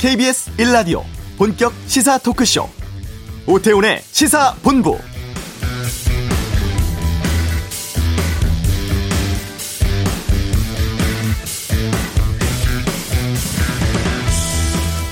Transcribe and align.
KBS 0.00 0.52
1라디오 0.56 1.02
본격 1.36 1.74
시사 1.86 2.16
토크쇼 2.16 2.66
오태훈의 3.46 4.00
시사본부 4.00 4.96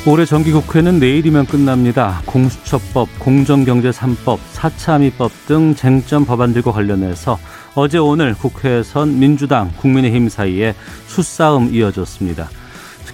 올해 0.06 0.24
정기국회는 0.24 1.00
내일이면 1.00 1.44
끝납니다. 1.44 2.22
공수처법, 2.24 3.10
공정경제 3.18 3.90
3법, 3.90 4.38
4차 4.54 4.92
함의법 4.92 5.30
등 5.46 5.74
쟁점 5.74 6.24
법안들과 6.24 6.72
관련해서 6.72 7.38
어제 7.74 7.98
오늘 7.98 8.32
국회에선 8.32 9.18
민주당, 9.18 9.70
국민의힘 9.76 10.30
사이에 10.30 10.74
수싸움 11.06 11.74
이어졌습니다. 11.74 12.48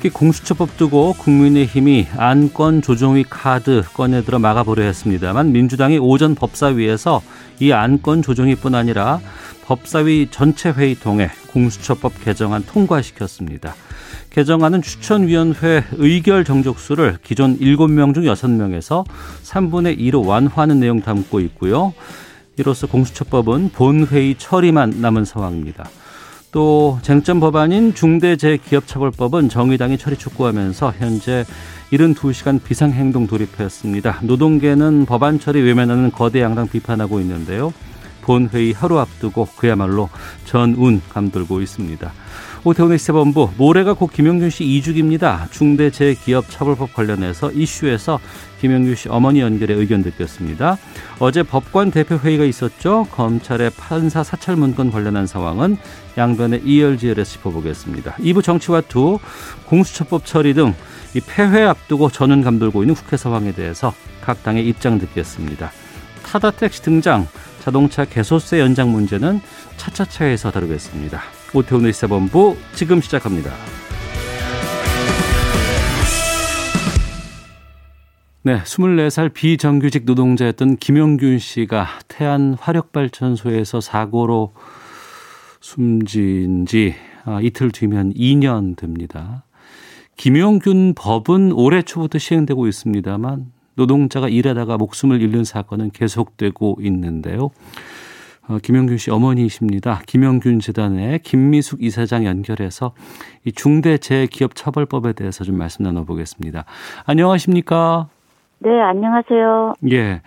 특히 0.04 0.18
공수처법 0.18 0.76
두고 0.76 1.14
국민의힘이 1.14 2.08
안건 2.18 2.82
조정위 2.82 3.24
카드 3.26 3.82
꺼내들어 3.94 4.38
막아보려 4.38 4.82
했습니다만 4.82 5.52
민주당이 5.52 5.96
오전 5.96 6.34
법사위에서 6.34 7.22
이 7.60 7.72
안건 7.72 8.20
조정위뿐 8.20 8.74
아니라 8.74 9.20
법사위 9.64 10.28
전체 10.30 10.68
회의 10.68 10.94
통해 10.94 11.30
공수처법 11.52 12.22
개정안 12.22 12.66
통과시켰습니다. 12.66 13.74
개정안은 14.28 14.82
추천위원회 14.82 15.84
의결 15.92 16.44
정족수를 16.44 17.16
기존 17.22 17.58
7명 17.58 18.12
중 18.12 18.24
6명에서 18.24 19.06
3분의 19.42 19.98
2로 20.00 20.26
완화하는 20.26 20.80
내용 20.80 21.00
담고 21.00 21.40
있고요. 21.40 21.94
이로써 22.58 22.86
공수처법은 22.86 23.70
본회의 23.70 24.34
처리만 24.36 25.00
남은 25.00 25.24
상황입니다. 25.24 25.88
또 26.54 27.00
쟁점 27.02 27.40
법안인 27.40 27.94
중대재해기업처벌법은 27.94 29.48
정의당이 29.48 29.98
처리 29.98 30.16
촉구하면서 30.16 30.94
현재 31.00 31.44
72시간 31.92 32.62
비상행동 32.62 33.26
돌입했습니다. 33.26 34.20
노동계는 34.22 35.04
법안 35.04 35.40
처리 35.40 35.60
외면하는 35.62 36.12
거대 36.12 36.42
양당 36.42 36.68
비판하고 36.68 37.18
있는데요. 37.18 37.74
본회의 38.22 38.72
하루 38.72 39.00
앞두고 39.00 39.48
그야말로 39.56 40.08
전운 40.44 41.02
감돌고 41.08 41.60
있습니다. 41.60 42.12
오태훈의 42.64 42.98
시사본부 42.98 43.50
모레가 43.58 43.92
곧 43.92 44.10
김영균 44.12 44.50
씨 44.50 44.64
2주기입니다. 44.64 45.50
중대재해기업처벌법 45.50 46.94
관련해서 46.94 47.52
이슈에서 47.52 48.18
김영균 48.60 48.94
씨 48.94 49.08
어머니 49.08 49.40
연결의 49.40 49.76
의견 49.76 50.02
듣겠습니다. 50.02 50.78
어제 51.18 51.42
법관 51.42 51.90
대표 51.90 52.16
회의가 52.16 52.44
있었죠. 52.44 53.06
검찰의 53.12 53.70
판사 53.76 54.22
사찰 54.22 54.56
문건 54.56 54.90
관련한 54.90 55.26
상황은 55.26 55.76
양변의 56.16 56.62
이열치열에서 56.64 57.30
짚어보겠습니다. 57.30 58.14
2부 58.14 58.42
정치와 58.42 58.80
투 58.82 59.18
공수처법 59.66 60.24
처리 60.24 60.54
등 60.54 60.74
이 61.14 61.20
폐회 61.20 61.62
앞두고 61.62 62.10
전운 62.10 62.42
감돌고 62.42 62.82
있는 62.82 62.94
국회 62.94 63.16
상황에 63.16 63.52
대해서 63.52 63.94
각 64.20 64.42
당의 64.42 64.66
입장 64.66 64.98
듣겠습니다. 64.98 65.70
타다 66.24 66.50
택시 66.50 66.82
등장, 66.82 67.28
자동차 67.62 68.04
개소세 68.04 68.58
연장 68.58 68.90
문제는 68.90 69.40
차차차에서 69.76 70.50
다루겠습니다. 70.50 71.22
오태훈의 71.54 71.92
시사본부 71.92 72.56
지금 72.74 73.00
시작합니다. 73.00 73.52
네, 78.42 78.60
24살 78.62 79.32
비정규직 79.32 80.04
노동자였던 80.04 80.76
김용균 80.76 81.38
씨가 81.38 81.86
태안 82.08 82.54
화력발전소에서 82.60 83.80
사고로 83.80 84.52
숨진 85.60 86.66
지 86.66 86.94
아, 87.24 87.40
이틀 87.40 87.70
뒤면 87.70 88.12
2년 88.12 88.76
됩니다. 88.76 89.44
김영균 90.16 90.94
법은 90.94 91.52
올해 91.52 91.80
초부터 91.80 92.18
시행되고 92.18 92.66
있습니다만 92.66 93.46
노동자가 93.76 94.28
일하다가 94.28 94.76
목숨을 94.76 95.22
잃는 95.22 95.44
사건은 95.44 95.90
계속되고 95.90 96.78
있는데요. 96.82 97.50
어, 98.46 98.58
김영균 98.62 98.98
씨 98.98 99.10
어머니이십니다. 99.10 100.00
김영균 100.06 100.60
재단의 100.60 101.20
김미숙 101.20 101.82
이사장 101.82 102.26
연결해서 102.26 102.92
이 103.44 103.52
중대재해기업처벌법에 103.52 105.14
대해서 105.14 105.44
좀 105.44 105.56
말씀 105.56 105.84
나눠보겠습니다. 105.84 106.64
안녕하십니까? 107.06 108.08
네, 108.58 108.80
안녕하세요. 108.80 109.74
예. 109.92 110.22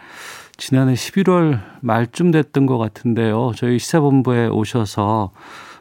지난해 0.58 0.94
11월 0.94 1.60
말쯤 1.82 2.32
됐던 2.32 2.66
것 2.66 2.80
같은데요. 2.80 3.52
저희 3.56 3.78
시사본부에 3.78 4.48
오셔서 4.48 5.32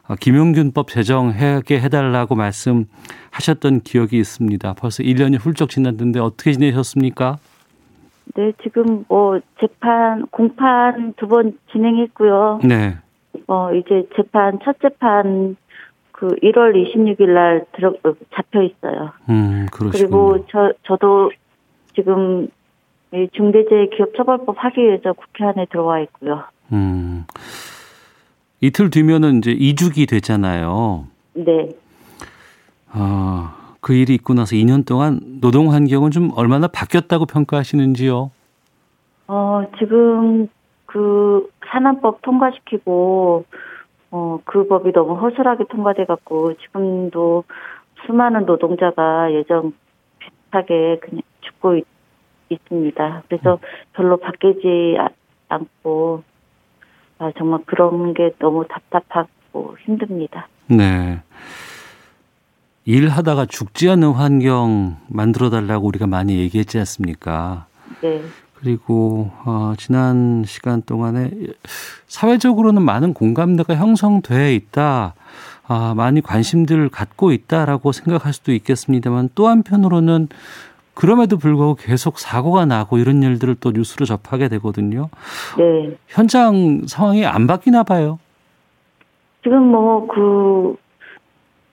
어, 0.07 0.15
김용균법 0.15 0.89
제정하게 0.89 1.79
해달라고 1.81 2.35
말씀하셨던 2.35 3.81
기억이 3.83 4.17
있습니다. 4.17 4.73
벌써 4.73 5.01
1년이 5.03 5.39
훌쩍 5.39 5.69
지났는데 5.69 6.19
어떻게 6.19 6.53
지내셨습니까? 6.53 7.37
네, 8.35 8.53
지금 8.63 9.05
뭐 9.07 9.39
재판 9.59 10.25
공판 10.27 11.13
두 11.17 11.27
번 11.27 11.57
진행했고요. 11.71 12.59
네. 12.63 12.97
어 13.47 13.73
이제 13.73 14.07
재판 14.15 14.59
첫 14.63 14.77
재판 14.81 15.55
그 16.11 16.27
1월 16.41 16.73
26일 16.75 17.29
날 17.33 17.65
들어 17.73 17.89
어, 18.03 18.13
잡혀 18.35 18.63
있어요. 18.63 19.11
음, 19.29 19.67
그러시군요. 19.71 19.91
그리고 19.91 20.45
저 20.51 20.73
저도 20.83 21.31
지금 21.95 22.47
이 23.13 23.27
중대재해기업처벌법 23.33 24.55
하기 24.57 24.81
위해서 24.81 25.13
국회 25.13 25.45
안에 25.45 25.65
들어와 25.71 25.99
있고요. 26.01 26.43
음. 26.73 27.25
이틀 28.59 28.89
뒤면은 28.89 29.37
이제 29.37 29.51
이주기 29.51 30.07
되잖아요. 30.07 31.05
네. 31.35 31.69
아, 32.91 33.55
그 33.87 33.93
일이 33.93 34.15
있고 34.15 34.33
나서 34.33 34.57
2년 34.57 34.85
동안 34.85 35.21
노동 35.39 35.71
환경은 35.71 36.11
좀 36.11 36.29
얼마나 36.35 36.67
바뀌었다고 36.67 37.25
평가하시는지요? 37.25 38.31
어, 39.29 39.63
지금 39.79 40.49
그 40.85 41.49
산안법 41.65 42.21
통과시키고 42.21 43.45
어, 44.11 44.39
그 44.43 44.67
법이 44.67 44.91
너무 44.91 45.13
허술하게 45.15 45.67
통과돼 45.69 46.03
갖고 46.03 46.53
지금도 46.57 47.45
수많은 48.05 48.45
노동자가 48.45 49.31
예전 49.31 49.71
비슷하게 50.19 50.99
그냥 50.99 51.21
죽고 51.39 51.77
있, 51.77 51.85
있습니다. 52.49 53.23
그래서 53.29 53.59
별로 53.93 54.17
바뀌지 54.17 54.97
아, 54.99 55.07
않고 55.47 56.23
아, 57.19 57.31
정말 57.37 57.61
그런 57.65 58.13
게 58.13 58.31
너무 58.37 58.65
답답하고 58.67 59.77
힘듭니다. 59.85 60.49
네. 60.67 61.21
일하다가 62.87 63.47
죽지 63.47 63.89
않는 63.89 64.11
환경 64.11 64.95
만들어 65.09 65.49
달라고 65.49 65.85
우리가 65.87 66.07
많이 66.07 66.37
얘기했지 66.39 66.79
않습니까? 66.79 67.65
네. 68.01 68.21
그리고 68.53 69.29
어, 69.43 69.73
지난 69.77 70.45
시간 70.45 70.81
동안에 70.81 71.29
사회적으로는 72.07 72.81
많은 72.81 73.13
공감대가 73.13 73.75
형성돼 73.75 74.55
있다. 74.55 75.15
아, 75.67 75.93
많이 75.97 76.21
관심들을 76.21 76.87
갖고 76.87 77.33
있다라고 77.33 77.91
생각할 77.91 78.31
수도 78.31 78.53
있겠습니다만 78.53 79.31
또 79.35 79.49
한편으로는 79.49 80.29
그럼에도 80.93 81.37
불구하고 81.37 81.75
계속 81.75 82.19
사고가 82.19 82.65
나고 82.65 82.99
이런 82.99 83.21
일들을 83.21 83.55
또 83.59 83.71
뉴스로 83.71 84.05
접하게 84.05 84.47
되거든요. 84.47 85.09
네. 85.57 85.97
현장 86.07 86.83
상황이 86.87 87.25
안 87.25 87.47
바뀌나 87.47 87.83
봐요. 87.83 88.17
지금 89.43 89.71
뭐 89.71 90.07
그 90.07 90.86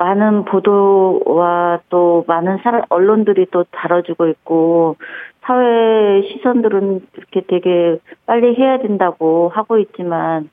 많은 0.04 0.44
보도와 0.44 1.81
또 1.88 2.25
많은 2.28 2.59
사람 2.59 2.82
언론들이 2.91 3.47
또 3.50 3.65
다뤄주고 3.70 4.28
있고 4.28 4.97
사회 5.41 6.20
시선들은 6.28 7.06
이렇게 7.16 7.41
되게 7.48 7.98
빨리 8.26 8.54
해야 8.54 8.78
된다고 8.78 9.50
하고 9.54 9.78
있지만 9.78 10.50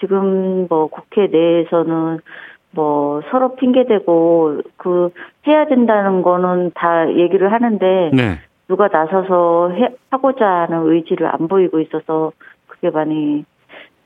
지금 0.00 0.66
뭐 0.70 0.86
국회 0.86 1.26
내에서는 1.26 2.20
뭐 2.70 3.20
서로 3.30 3.54
핑계대고 3.56 4.62
그 4.78 5.10
해야 5.46 5.66
된다는 5.66 6.22
거는 6.22 6.72
다 6.74 7.06
얘기를 7.12 7.52
하는데 7.52 8.10
네. 8.14 8.38
누가 8.68 8.88
나서서 8.88 9.70
해, 9.72 9.94
하고자 10.10 10.46
하는 10.46 10.90
의지를 10.90 11.26
안 11.26 11.46
보이고 11.46 11.78
있어서 11.80 12.32
그게 12.66 12.88
많이 12.88 13.44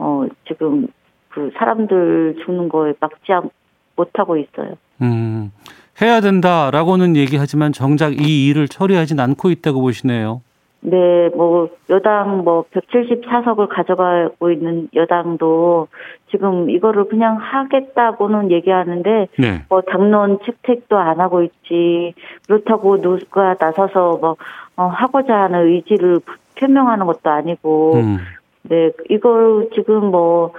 어 0.01 0.27
지금 0.49 0.89
그 1.29 1.53
사람들 1.57 2.39
죽는 2.45 2.69
거에 2.69 2.95
막지 2.99 3.33
않- 3.33 3.51
못하고 3.95 4.37
있어요. 4.37 4.75
음, 5.03 5.53
해야 6.01 6.21
된다라고는 6.21 7.17
얘기하지만 7.17 7.73
정작 7.73 8.21
이 8.21 8.47
일을 8.47 8.69
처리하진 8.69 9.19
않고 9.21 9.51
있다고 9.51 9.81
보시네요. 9.81 10.43
네, 10.81 11.29
뭐 11.35 11.71
여당 11.91 12.45
뭐 12.45 12.65
174석을 12.73 13.69
가져가고 13.69 14.53
있는 14.53 14.89
여당도 14.95 15.89
지금 16.31 16.71
이거를 16.71 17.09
그냥 17.09 17.37
하겠다고는 17.37 18.53
얘기하는데 18.53 19.27
네. 19.39 19.65
뭐 19.69 19.81
당론 19.81 20.39
채택도 20.45 20.97
안 20.97 21.21
하고 21.21 21.43
있지 21.43 22.15
그렇다고 22.47 23.01
누가 23.01 23.57
나서서 23.59 24.19
뭐 24.21 24.37
어, 24.77 24.85
하고자 24.85 25.35
하는 25.35 25.67
의지를 25.67 26.21
표명하는 26.57 27.07
것도 27.07 27.29
아니고 27.29 27.95
음, 27.95 28.19
네 28.63 28.93
이걸 29.11 29.71
지금 29.75 30.13
뭐 30.13 30.53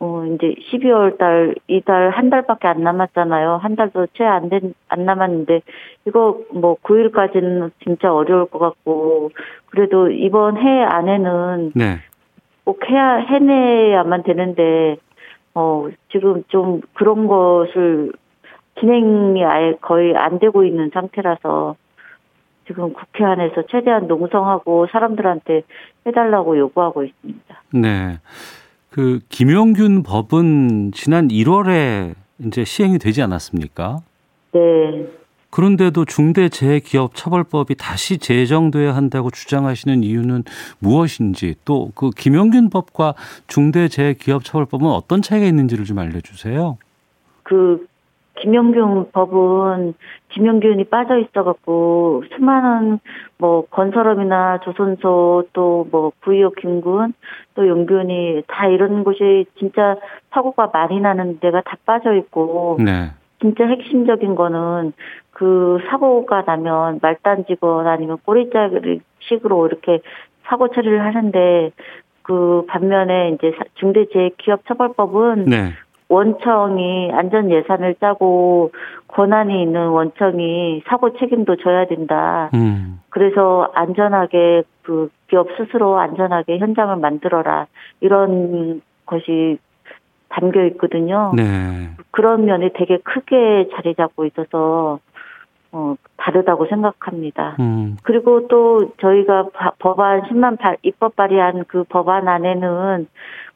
어, 0.00 0.24
이제 0.26 0.54
12월 0.60 1.18
달, 1.18 1.54
이달 1.68 2.10
한 2.10 2.30
달밖에 2.30 2.68
안 2.68 2.82
남았잖아요. 2.82 3.56
한 3.56 3.76
달도 3.76 4.08
채 4.14 4.24
안 4.24 4.48
된, 4.48 4.74
안 4.88 5.04
남았는데, 5.04 5.62
이거 6.06 6.40
뭐 6.52 6.76
9일까지는 6.82 7.70
진짜 7.82 8.12
어려울 8.12 8.46
것 8.46 8.58
같고, 8.58 9.30
그래도 9.66 10.10
이번 10.10 10.58
해 10.58 10.82
안에는 10.82 11.72
네. 11.74 11.98
꼭 12.64 12.80
해야, 12.88 13.16
해내야만 13.16 14.22
되는데, 14.24 14.96
어, 15.54 15.88
지금 16.10 16.42
좀 16.48 16.80
그런 16.94 17.26
것을 17.26 18.12
진행이 18.80 19.44
아예 19.44 19.74
거의 19.80 20.16
안 20.16 20.38
되고 20.38 20.64
있는 20.64 20.90
상태라서, 20.92 21.76
지금 22.66 22.92
국회 22.94 23.24
안에서 23.24 23.62
최대한 23.68 24.06
농성하고 24.06 24.86
사람들한테 24.90 25.62
해달라고 26.06 26.58
요구하고 26.58 27.04
있습니다. 27.04 27.62
네. 27.74 28.18
그 28.94 29.18
김용균 29.28 30.04
법은 30.04 30.92
지난 30.94 31.26
1월에 31.26 32.14
이제 32.46 32.64
시행이 32.64 33.00
되지 33.00 33.22
않았습니까? 33.22 33.98
네. 34.52 35.08
그런데도 35.50 36.04
중대재해기업처벌법이 36.04 37.74
다시 37.74 38.18
제정돼야 38.18 38.94
한다고 38.94 39.32
주장하시는 39.32 40.04
이유는 40.04 40.44
무엇인지 40.78 41.56
또 41.64 41.90
그 41.96 42.10
김용균 42.10 42.70
법과 42.70 43.14
중대재해기업처벌법은 43.48 44.86
어떤 44.86 45.22
차이가 45.22 45.44
있는지를 45.44 45.86
좀 45.86 45.98
알려주세요. 45.98 46.78
그 47.42 47.88
김영균 48.40 49.10
법은 49.12 49.94
김영균이 50.30 50.84
빠져 50.84 51.18
있어갖고 51.18 52.24
수많은 52.34 52.98
뭐 53.38 53.66
건설업이나 53.66 54.58
조선소 54.64 55.48
또뭐 55.52 56.12
구의역 56.22 56.56
김군 56.56 57.14
또 57.54 57.68
용균이 57.68 58.42
다 58.48 58.66
이런 58.66 59.04
곳이 59.04 59.46
진짜 59.58 59.96
사고가 60.30 60.70
많이 60.72 61.00
나는 61.00 61.38
데가 61.40 61.62
다 61.62 61.76
빠져 61.84 62.14
있고 62.14 62.78
네. 62.84 63.12
진짜 63.40 63.66
핵심적인 63.66 64.34
거는 64.34 64.92
그 65.30 65.78
사고가 65.88 66.42
나면 66.46 67.00
말단지거나 67.02 67.90
아니면 67.90 68.18
꼬리자식으로 68.24 69.66
이렇게 69.66 70.00
사고 70.44 70.68
처리를 70.68 71.04
하는데 71.04 71.70
그 72.22 72.64
반면에 72.68 73.30
이제 73.30 73.52
중대재해기업처벌법은 73.74 75.44
네. 75.46 75.72
원청이 76.08 77.10
안전 77.12 77.50
예산을 77.50 77.96
짜고 78.00 78.72
권한이 79.08 79.62
있는 79.62 79.88
원청이 79.88 80.82
사고 80.86 81.16
책임도 81.16 81.56
져야 81.56 81.86
된다. 81.86 82.50
음. 82.54 83.00
그래서 83.10 83.70
안전하게 83.74 84.64
그 84.82 85.10
기업 85.28 85.48
스스로 85.56 85.98
안전하게 85.98 86.58
현장을 86.58 86.94
만들어라 86.96 87.66
이런 88.00 88.82
것이 89.06 89.58
담겨 90.28 90.64
있거든요. 90.66 91.32
네. 91.34 91.90
그런 92.10 92.44
면이 92.44 92.70
되게 92.74 92.98
크게 92.98 93.68
자리 93.74 93.94
잡고 93.94 94.26
있어서 94.26 94.98
어 95.72 95.94
다르다고 96.16 96.66
생각합니다. 96.66 97.56
음. 97.60 97.96
그리고 98.02 98.46
또 98.48 98.92
저희가 99.00 99.48
바- 99.52 99.72
법안 99.78 100.22
10만 100.22 100.58
발, 100.58 100.76
입법 100.82 101.16
발의한 101.16 101.64
그 101.66 101.84
법안 101.84 102.28
안에는 102.28 103.06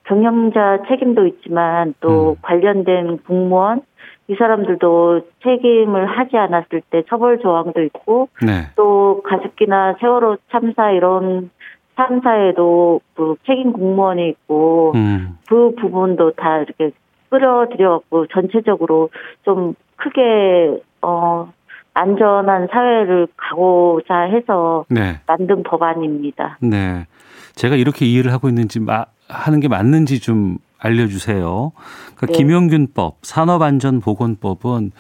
경영자 0.09 0.85
책임도 0.89 1.27
있지만 1.27 1.95
또 2.01 2.31
음. 2.31 2.37
관련된 2.43 3.19
공무원 3.27 3.83
이 4.27 4.35
사람들도 4.35 5.21
책임을 5.43 6.07
하지 6.07 6.37
않았을 6.37 6.83
때 6.91 7.03
처벌 7.09 7.39
조항도 7.39 7.83
있고 7.85 8.29
네. 8.45 8.69
또 8.75 9.23
가습기나 9.25 9.97
세월호 10.01 10.39
참사 10.51 10.91
이런 10.91 11.51
참사에도 11.97 13.01
그 13.15 13.37
책임 13.47 13.73
공무원이 13.73 14.29
있고 14.31 14.93
음. 14.95 15.39
그 15.49 15.75
부분도 15.79 16.33
다 16.33 16.59
이렇게 16.59 16.91
끌어들여갖고 17.31 18.29
전체적으로 18.29 19.11
좀 19.45 19.75
크게 19.97 20.81
어 21.03 21.51
안전한 21.93 22.69
사회를 22.71 23.27
가고자 23.37 24.21
해서 24.21 24.85
네. 24.89 25.21
만든 25.27 25.63
법안입니다. 25.63 26.59
네. 26.61 27.07
제가 27.55 27.75
이렇게 27.75 28.07
이해를 28.07 28.33
하고 28.33 28.49
있는지 28.49 28.79
마, 28.79 29.07
하는 29.29 29.61
게 29.61 29.69
맞는지 29.69 30.21
좀 30.21 30.59
알려주세요. 30.79 31.73
그러니까 32.15 32.27
네. 32.27 32.33
김용균법, 32.33 33.19
산업안전보건법은 33.23 34.93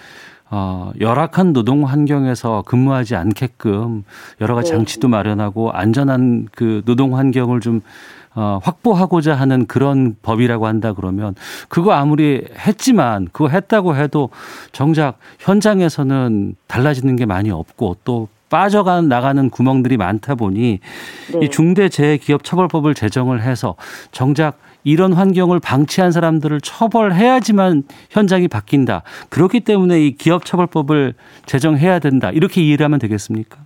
어, 0.50 0.92
열악한 0.98 1.52
노동 1.52 1.86
환경에서 1.86 2.62
근무하지 2.66 3.16
않게끔 3.16 4.04
여러 4.40 4.54
가지 4.54 4.70
네. 4.70 4.78
장치도 4.78 5.08
마련하고 5.08 5.72
안전한 5.72 6.48
그 6.52 6.82
노동 6.86 7.16
환경을 7.16 7.60
좀 7.60 7.82
어, 8.34 8.60
확보하고자 8.62 9.34
하는 9.34 9.66
그런 9.66 10.16
법이라고 10.22 10.66
한다 10.66 10.92
그러면 10.92 11.34
그거 11.68 11.92
아무리 11.92 12.44
했지만 12.66 13.28
그거 13.32 13.48
했다고 13.48 13.96
해도 13.96 14.30
정작 14.72 15.18
현장에서는 15.40 16.54
달라지는 16.66 17.16
게 17.16 17.26
많이 17.26 17.50
없고 17.50 17.96
또 18.04 18.28
빠져가 18.50 19.00
나가는 19.00 19.50
구멍들이 19.50 19.96
많다 19.96 20.34
보니 20.34 20.80
네. 21.32 21.38
이 21.42 21.48
중대재해기업처벌법을 21.48 22.94
제정을 22.94 23.42
해서 23.42 23.76
정작 24.10 24.58
이런 24.84 25.12
환경을 25.12 25.60
방치한 25.60 26.12
사람들을 26.12 26.60
처벌해야지만 26.60 27.82
현장이 28.10 28.48
바뀐다. 28.48 29.02
그렇기 29.28 29.60
때문에 29.60 30.00
이 30.00 30.12
기업처벌법을 30.12 31.14
제정해야 31.46 31.98
된다. 31.98 32.30
이렇게 32.30 32.62
이해를 32.62 32.84
하면 32.84 32.98
되겠습니까? 32.98 33.58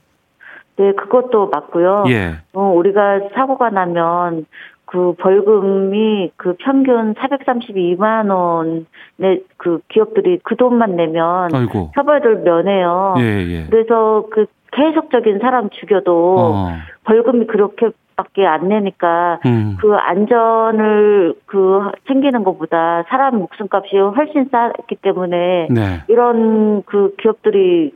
네, 0.77 0.93
그것도 0.95 1.49
맞고요. 1.51 2.05
예. 2.09 2.39
어, 2.55 2.73
우리가 2.75 3.21
사고가 3.35 3.71
나면 3.71 4.47
그 4.87 5.15
벌금이 5.19 6.33
그 6.37 6.57
평균 6.59 7.15
432만 7.15 8.31
원의 8.31 9.45
그 9.57 9.81
기업들이 9.89 10.39
그 10.43 10.57
돈만 10.57 10.97
내면 10.97 11.55
아이고. 11.55 11.93
처벌을 11.95 12.41
면해요. 12.41 13.15
예, 13.19 13.23
예. 13.23 13.67
그래서 13.71 14.27
그 14.31 14.47
계속적인 14.73 15.39
사람 15.41 15.71
죽여도 15.71 16.37
어. 16.39 16.69
벌금이 17.05 17.47
그렇게밖에 17.47 18.47
안 18.47 18.69
내니까 18.69 19.39
음. 19.47 19.77
그 19.81 19.95
안전을 19.95 21.35
그 21.47 21.91
챙기는 22.09 22.43
것보다 22.45 23.05
사람 23.09 23.37
목숨값이 23.39 23.97
훨씬 23.97 24.47
싸기 24.51 24.97
때문에 24.97 25.69
네. 25.71 26.01
이런 26.09 26.83
그 26.85 27.15
기업들이 27.21 27.93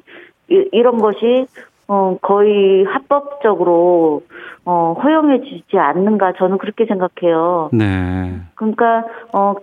이- 0.51 0.69
이런 0.73 0.99
것이 0.99 1.47
어 1.89 2.17
거의 2.21 2.85
합법적으로 2.85 4.23
어 4.65 4.95
허용해지지 5.03 5.79
않는가 5.79 6.33
저는 6.33 6.59
그렇게 6.59 6.85
생각해요. 6.87 7.71
네. 7.73 8.41
그러니까 8.57 9.05
어 9.33 9.55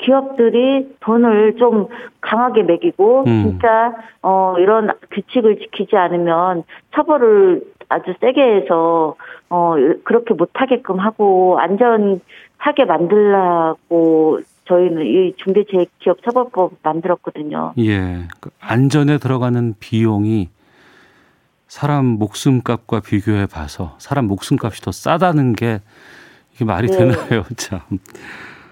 기업들이 0.00 0.94
돈을 1.00 1.56
좀 1.56 1.88
강하게 2.20 2.62
매기고 2.62 3.24
음. 3.26 3.42
진짜 3.42 3.94
어 4.22 4.56
이런 4.58 4.90
규칙을 5.10 5.58
지키지 5.58 5.96
않으면 5.96 6.64
처벌을 6.94 7.62
아주 7.88 8.14
세게 8.20 8.42
해서 8.42 9.16
어 9.48 9.74
그렇게 10.04 10.34
못 10.34 10.50
하게끔 10.54 11.00
하고 11.00 11.58
안전하게 11.58 12.84
만들라고 12.86 14.40
저희는 14.66 15.04
이 15.04 15.34
중대재해기업처벌법 15.36 16.74
만들었거든요. 16.82 17.74
예. 17.78 18.28
그 18.40 18.50
안전에 18.60 19.18
들어가는 19.18 19.74
비용이 19.80 20.48
사람 21.66 22.04
목숨값과 22.04 23.00
비교해 23.00 23.46
봐서 23.46 23.96
사람 23.98 24.26
목숨값이 24.26 24.82
더 24.82 24.92
싸다는 24.92 25.54
게 25.54 25.80
이게 26.54 26.64
말이 26.64 26.88
네. 26.88 26.96
되나요, 26.98 27.44
참. 27.56 27.80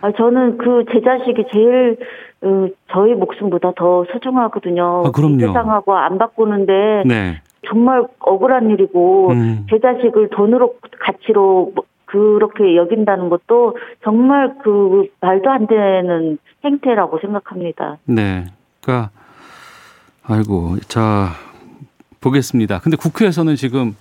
아, 0.00 0.12
저는 0.12 0.58
그 0.58 0.84
제 0.92 1.00
자식이 1.00 1.44
제일 1.52 1.96
어, 2.42 2.68
저희 2.92 3.14
목숨보다 3.14 3.72
더 3.76 4.04
소중하거든요. 4.12 5.02
아, 5.06 5.10
그럼요. 5.10 5.36
이 5.36 5.40
세상하고 5.40 5.94
안 5.94 6.18
바꾸는데 6.18 7.02
네. 7.06 7.40
정말 7.66 8.06
억울한 8.20 8.70
일이고 8.70 9.30
음. 9.32 9.66
제 9.68 9.78
자식을 9.80 10.30
돈으로 10.30 10.76
가치로 11.00 11.72
뭐 11.74 11.84
그렇게 12.04 12.76
여긴다는 12.76 13.28
것도 13.28 13.76
정말 14.02 14.54
그 14.62 15.08
말도 15.20 15.50
안 15.50 15.66
되는 15.66 16.38
행태라고 16.64 17.18
생각합니다. 17.18 17.98
네. 18.06 18.46
그러니까 18.80 19.10
아이고 20.26 20.76
자 20.88 21.30
보겠습니다. 22.20 22.80
근데 22.80 22.96
국회에서는 22.96 23.56
지금 23.56 23.94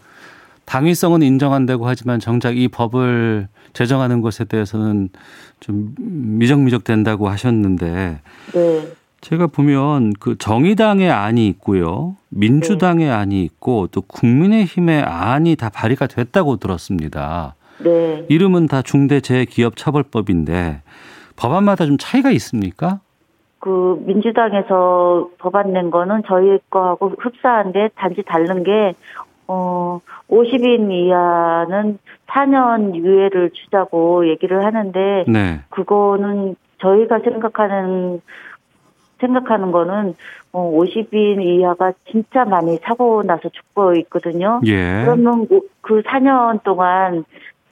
당위성은 0.67 1.23
인정한다고 1.23 1.87
하지만 1.87 2.19
정작 2.19 2.57
이 2.57 2.67
법을 2.67 3.47
제정하는 3.71 4.21
것에 4.21 4.43
대해서는 4.43 5.09
좀 5.61 5.95
미적미적 5.97 6.83
된다고 6.83 7.29
하셨는데 7.29 8.19
네. 8.53 8.87
제가 9.21 9.47
보면 9.47 10.13
그 10.19 10.37
정의당의 10.37 11.09
안이 11.09 11.47
있고요. 11.47 12.17
민주당의 12.29 13.09
안이 13.09 13.41
있고 13.43 13.87
또 13.87 14.01
국민의힘의 14.01 15.03
안이 15.03 15.55
다 15.55 15.69
발의가 15.69 16.05
됐다고 16.05 16.57
들었습니다. 16.57 17.55
네. 17.79 18.25
이름은 18.27 18.67
다 18.67 18.81
중대재해기업처벌법인데 18.81 20.81
법안마다 21.37 21.85
좀 21.85 21.97
차이가 21.97 22.29
있습니까? 22.31 22.99
그 23.59 24.03
민주당에서 24.05 25.29
법안 25.39 25.71
낸 25.71 25.91
거는 25.91 26.23
저희 26.27 26.59
거하고 26.69 27.13
흡사한데 27.17 27.89
단지 27.95 28.21
다른 28.25 28.63
게 28.63 28.93
어, 29.47 30.01
50인 30.29 30.91
이하는 30.91 31.99
4년 32.27 32.95
유예를 32.95 33.51
주자고 33.51 34.27
얘기를 34.29 34.65
하는데 34.65 35.25
네. 35.27 35.61
그거는 35.69 36.55
저희가 36.79 37.19
생각하는 37.19 38.21
생각하는 39.19 39.71
거는 39.71 40.15
어, 40.51 40.71
50인 40.71 41.41
이하가 41.41 41.93
진짜 42.09 42.45
많이 42.45 42.77
사고 42.77 43.23
나서 43.23 43.49
죽고 43.49 43.95
있거든요. 43.95 44.61
예. 44.65 45.03
그러면 45.03 45.47
그 45.81 46.01
4년 46.01 46.63
동안 46.63 47.25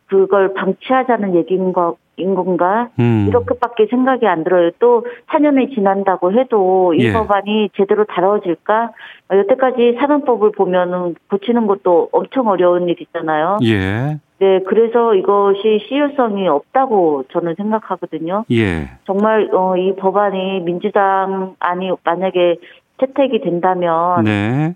그걸 0.07 0.53
방치하자는 0.53 1.35
얘기인 1.35 1.73
거, 1.73 1.97
인 2.17 2.35
건가? 2.35 2.89
음. 2.99 3.25
이렇게밖에 3.27 3.87
생각이 3.87 4.27
안 4.27 4.43
들어요. 4.43 4.71
또 4.79 5.05
4년이 5.27 5.73
지난다고 5.73 6.31
해도 6.31 6.93
이 6.93 7.05
예. 7.05 7.13
법안이 7.13 7.69
제대로 7.75 8.05
다뤄질까? 8.05 8.91
어, 9.31 9.37
여태까지 9.37 9.97
사면법을 9.99 10.51
보면은 10.51 11.15
고치는 11.29 11.67
것도 11.67 12.09
엄청 12.11 12.47
어려운 12.47 12.87
일이잖아요. 12.87 13.59
예. 13.63 14.19
네, 14.37 14.59
그래서 14.67 15.15
이것이 15.15 15.85
실효성이 15.87 16.47
없다고 16.47 17.25
저는 17.31 17.55
생각하거든요. 17.55 18.45
예. 18.51 18.89
정말 19.05 19.49
어, 19.53 19.77
이 19.77 19.95
법안이 19.95 20.61
민주당 20.61 21.55
안이 21.59 21.91
만약에 22.03 22.57
채택이 22.99 23.41
된다면 23.41 24.23
네. 24.23 24.75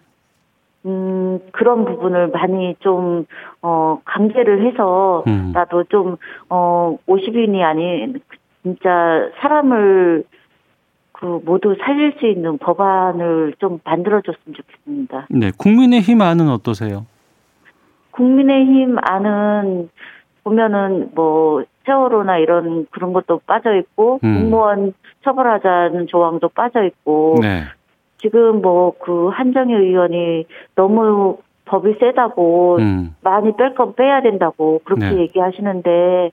음, 0.85 1.39
그런 1.51 1.85
부분을 1.85 2.29
많이 2.29 2.75
좀, 2.79 3.25
어, 3.61 3.99
강제를 4.05 4.65
해서, 4.65 5.23
음. 5.27 5.51
나도 5.53 5.83
좀, 5.85 6.15
어, 6.49 6.97
50인이 7.07 7.61
아닌, 7.61 8.21
진짜 8.63 9.29
사람을, 9.41 10.23
그, 11.11 11.41
모두 11.43 11.75
살릴 11.81 12.15
수 12.19 12.27
있는 12.27 12.57
법안을 12.57 13.55
좀 13.59 13.79
만들어줬으면 13.83 14.55
좋겠습니다. 14.55 15.27
네. 15.29 15.51
국민의힘 15.57 16.21
안은 16.21 16.49
어떠세요? 16.49 17.05
국민의힘 18.11 18.97
안은, 19.01 19.89
보면은 20.45 21.11
뭐, 21.13 21.63
세월호나 21.85 22.37
이런 22.37 22.87
그런 22.91 23.11
것도 23.11 23.41
빠져있고, 23.45 24.21
음. 24.23 24.41
공무원 24.41 24.93
처벌하자는 25.25 26.07
조항도 26.07 26.49
빠져있고, 26.49 27.39
네. 27.41 27.63
지금 28.21 28.61
뭐, 28.61 28.93
그, 28.99 29.27
한정희 29.29 29.73
의원이 29.73 30.45
너무 30.75 31.37
법이 31.65 31.95
세다고, 31.99 32.77
음. 32.79 33.15
많이 33.21 33.55
뺄 33.55 33.75
건 33.75 33.95
빼야 33.95 34.21
된다고 34.21 34.81
그렇게 34.85 35.09
네. 35.11 35.17
얘기하시는데 35.21 36.31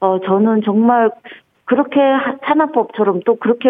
어 0.00 0.18
저는 0.20 0.62
정말 0.64 1.10
그렇게 1.66 2.00
하- 2.00 2.36
산업법처럼 2.46 3.20
또 3.26 3.34
그렇게 3.34 3.68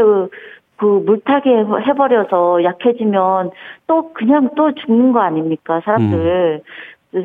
그 0.76 0.84
물타기 0.84 1.48
해- 1.48 1.64
해버려서 1.88 2.62
약해지면 2.62 3.50
또 3.88 4.12
그냥 4.12 4.50
또 4.54 4.72
죽는 4.74 5.12
거 5.12 5.20
아닙니까 5.20 5.80
사람들 5.84 6.60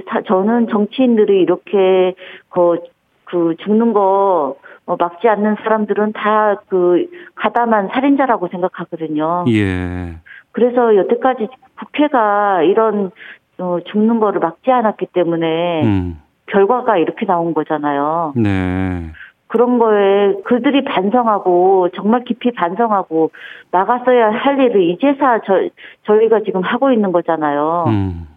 다- 0.08 0.22
저는 0.26 0.70
정치인들이 0.70 1.42
이렇게 1.42 2.16
그, 2.50 2.80
그 3.26 3.56
죽는 3.64 3.94
거 3.94 4.56
어, 4.88 4.96
막지 4.98 5.28
않는 5.30 5.58
사람들은 5.64 6.14
다 6.14 6.56
그 6.68 7.06
가담한 7.36 7.90
살인자라고 7.94 8.48
생각하거든요. 8.48 9.46
예. 9.50 10.16
그래서 10.54 10.96
여태까지 10.96 11.50
국회가 11.78 12.62
이런 12.64 13.12
어, 13.58 13.78
죽는 13.86 14.20
거를 14.20 14.40
막지 14.40 14.72
않았기 14.72 15.08
때문에 15.08 15.84
음. 15.84 16.22
결과가 16.48 16.98
이렇게 16.98 17.26
나온 17.26 17.54
거잖아요. 17.54 18.34
네. 18.36 19.12
그런 19.48 19.78
거에 19.78 20.34
그들이 20.46 20.84
반성하고 20.84 21.90
정말 21.96 22.24
깊이 22.24 22.52
반성하고 22.52 23.32
나갔어야 23.72 24.32
할 24.32 24.60
일을 24.60 24.82
이제사 24.82 25.42
저, 25.46 25.70
저희가 26.06 26.42
지금 26.44 26.62
하고 26.62 26.92
있는 26.92 27.12
거잖아요. 27.12 27.86
음. 27.88 28.28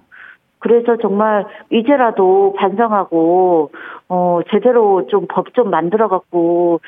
그래서 0.59 0.97
정말 0.99 1.47
이제라도 1.71 2.55
반성하고 2.59 3.71
어 4.09 4.41
제대로 4.51 5.07
좀 5.07 5.27
법좀 5.29 5.71
만들어 5.71 6.09
갖고 6.09 6.81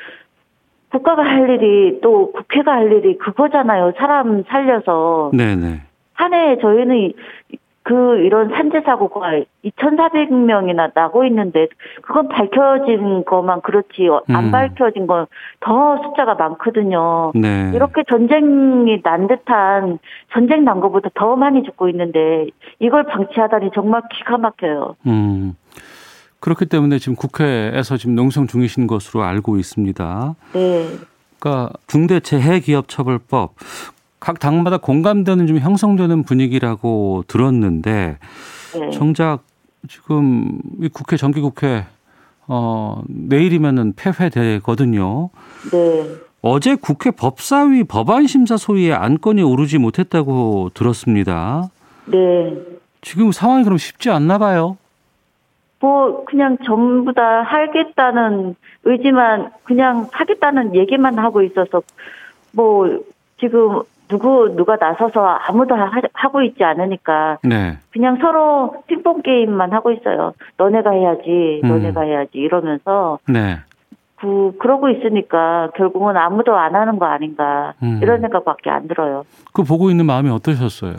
국가가 0.91 1.23
할 1.23 1.49
일이 1.49 1.99
또 2.01 2.31
국회가 2.31 2.73
할 2.73 2.91
일이 2.91 3.17
그거잖아요. 3.17 3.93
사람 3.97 4.43
살려서 4.47 5.31
네, 5.33 5.55
네. 5.55 5.81
한 6.13 6.33
해에 6.33 6.57
저희는 6.59 6.97
이- 6.97 7.13
그 7.81 8.17
이런 8.19 8.49
산재 8.49 8.81
사고가 8.81 9.31
2,400명이나 9.65 10.91
나고 10.93 11.23
있는데 11.25 11.67
그건 12.03 12.27
밝혀진 12.27 13.23
것만 13.25 13.61
그렇지 13.61 14.07
어, 14.09 14.21
안 14.29 14.45
음. 14.45 14.51
밝혀진 14.51 15.07
건 15.07 15.25
더 15.61 15.97
숫자가 16.03 16.35
많거든요. 16.35 17.31
네. 17.35 17.71
이렇게 17.73 18.03
전쟁이 18.07 19.01
난 19.01 19.27
듯한 19.27 19.97
전쟁 20.31 20.65
난 20.65 20.79
것보다 20.81 21.09
더 21.15 21.35
많이 21.35 21.63
죽고 21.63 21.89
있는데 21.89 22.47
이걸 22.79 23.03
방치하다니 23.05 23.71
정말 23.73 24.01
기가 24.11 24.37
막혀요. 24.37 24.95
음. 25.07 25.53
그렇기 26.39 26.65
때문에 26.65 26.99
지금 26.99 27.15
국회에서 27.15 27.97
지금 27.97 28.15
농성 28.15 28.47
중이신 28.47 28.87
것으로 28.87 29.23
알고 29.23 29.57
있습니다. 29.57 30.35
네. 30.53 30.97
그러니까 31.39 31.73
중대재해기업처벌법 31.87 33.55
각 34.19 34.39
당마다 34.39 34.77
공감대는 34.77 35.47
좀 35.47 35.59
형성되는 35.59 36.23
분위기라고 36.23 37.23
들었는데 37.27 38.17
네. 38.73 38.91
정작 38.91 39.43
지금 39.87 40.59
이 40.81 40.89
국회 40.89 41.15
정기국회 41.17 41.85
어 42.47 43.01
내일이면은 43.07 43.93
폐회되거든요. 43.95 45.29
네. 45.71 46.15
어제 46.41 46.75
국회 46.75 47.11
법사위 47.11 47.83
법안 47.83 48.27
심사 48.27 48.57
소위에 48.57 48.93
안건이 48.93 49.41
오르지 49.41 49.77
못했다고 49.77 50.71
들었습니다. 50.73 51.69
네. 52.05 52.17
지금 53.01 53.31
상황이 53.31 53.63
그럼 53.63 53.77
쉽지 53.77 54.09
않나 54.09 54.37
봐요. 54.37 54.77
뭐 55.79 56.25
그냥 56.25 56.57
전부 56.65 57.13
다 57.13 57.41
하겠다는 57.41 58.55
의지만 58.83 59.51
그냥 59.63 60.07
하겠다는 60.11 60.75
얘기만 60.75 61.17
하고 61.17 61.41
있어서 61.41 61.81
뭐 62.51 63.01
지금 63.39 63.81
누구 64.09 64.53
누가 64.55 64.75
나서서 64.75 65.23
아무도 65.23 65.75
하, 65.75 65.89
하고 66.13 66.41
있지 66.41 66.63
않으니까 66.63 67.37
네. 67.43 67.77
그냥 67.91 68.17
서로 68.19 68.83
핑퐁 68.87 69.21
게임만 69.21 69.71
하고 69.71 69.91
있어요. 69.91 70.33
너네가 70.57 70.91
해야지, 70.91 71.61
음. 71.63 71.69
너네가 71.69 72.01
해야지 72.01 72.31
이러면서 72.39 73.19
네. 73.29 73.59
그 74.15 74.51
그러고 74.59 74.89
있으니까 74.89 75.69
결국은 75.75 76.17
아무도 76.17 76.57
안 76.57 76.75
하는 76.75 76.99
거 76.99 77.05
아닌가 77.05 77.73
음. 77.83 77.99
이런 78.01 78.19
생각밖에 78.19 78.69
안 78.69 78.87
들어요. 78.87 79.23
그 79.53 79.63
보고 79.63 79.89
있는 79.91 80.05
마음이 80.05 80.29
어떠셨어요? 80.29 80.95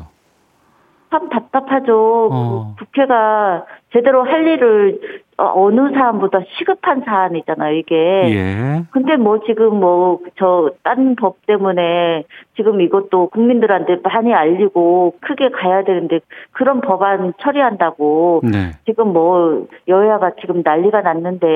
참 1.11 1.29
답답하죠. 1.29 2.29
어. 2.33 2.75
그 2.79 2.85
국회가 2.85 3.65
제대로 3.93 4.23
할 4.25 4.47
일을 4.47 5.01
어, 5.39 5.53
어느 5.55 5.91
사안보다 5.93 6.41
시급한 6.59 7.03
사안이잖아요, 7.05 7.75
이게. 7.77 7.95
예. 7.97 8.83
근데 8.91 9.17
뭐 9.17 9.41
지금 9.47 9.81
뭐 9.81 10.21
저 10.37 10.71
딴 10.83 11.17
법 11.17 11.45
때문에 11.47 12.25
지금 12.57 12.81
이것도 12.81 13.29
국민들한테 13.29 13.97
많이 14.03 14.33
알리고 14.35 15.15
크게 15.21 15.51
가야 15.51 15.83
되는데 15.85 16.21
그런 16.53 16.81
법안 16.81 17.33
처리한다고 17.41 18.43
네. 18.45 18.73
지금 18.87 19.13
뭐 19.13 19.67
여야가 19.89 20.33
지금 20.41 20.63
난리가 20.65 21.01
났는데 21.03 21.47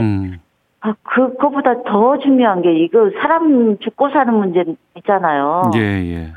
음. 0.00 0.38
아 0.80 0.94
그거보다 1.02 1.82
더 1.84 2.18
중요한 2.18 2.62
게 2.62 2.72
이거 2.74 3.10
사람 3.20 3.78
죽고 3.78 4.10
사는 4.10 4.32
문제 4.34 4.64
있잖아요. 4.96 5.70
예, 5.76 5.80
예. 5.80 6.28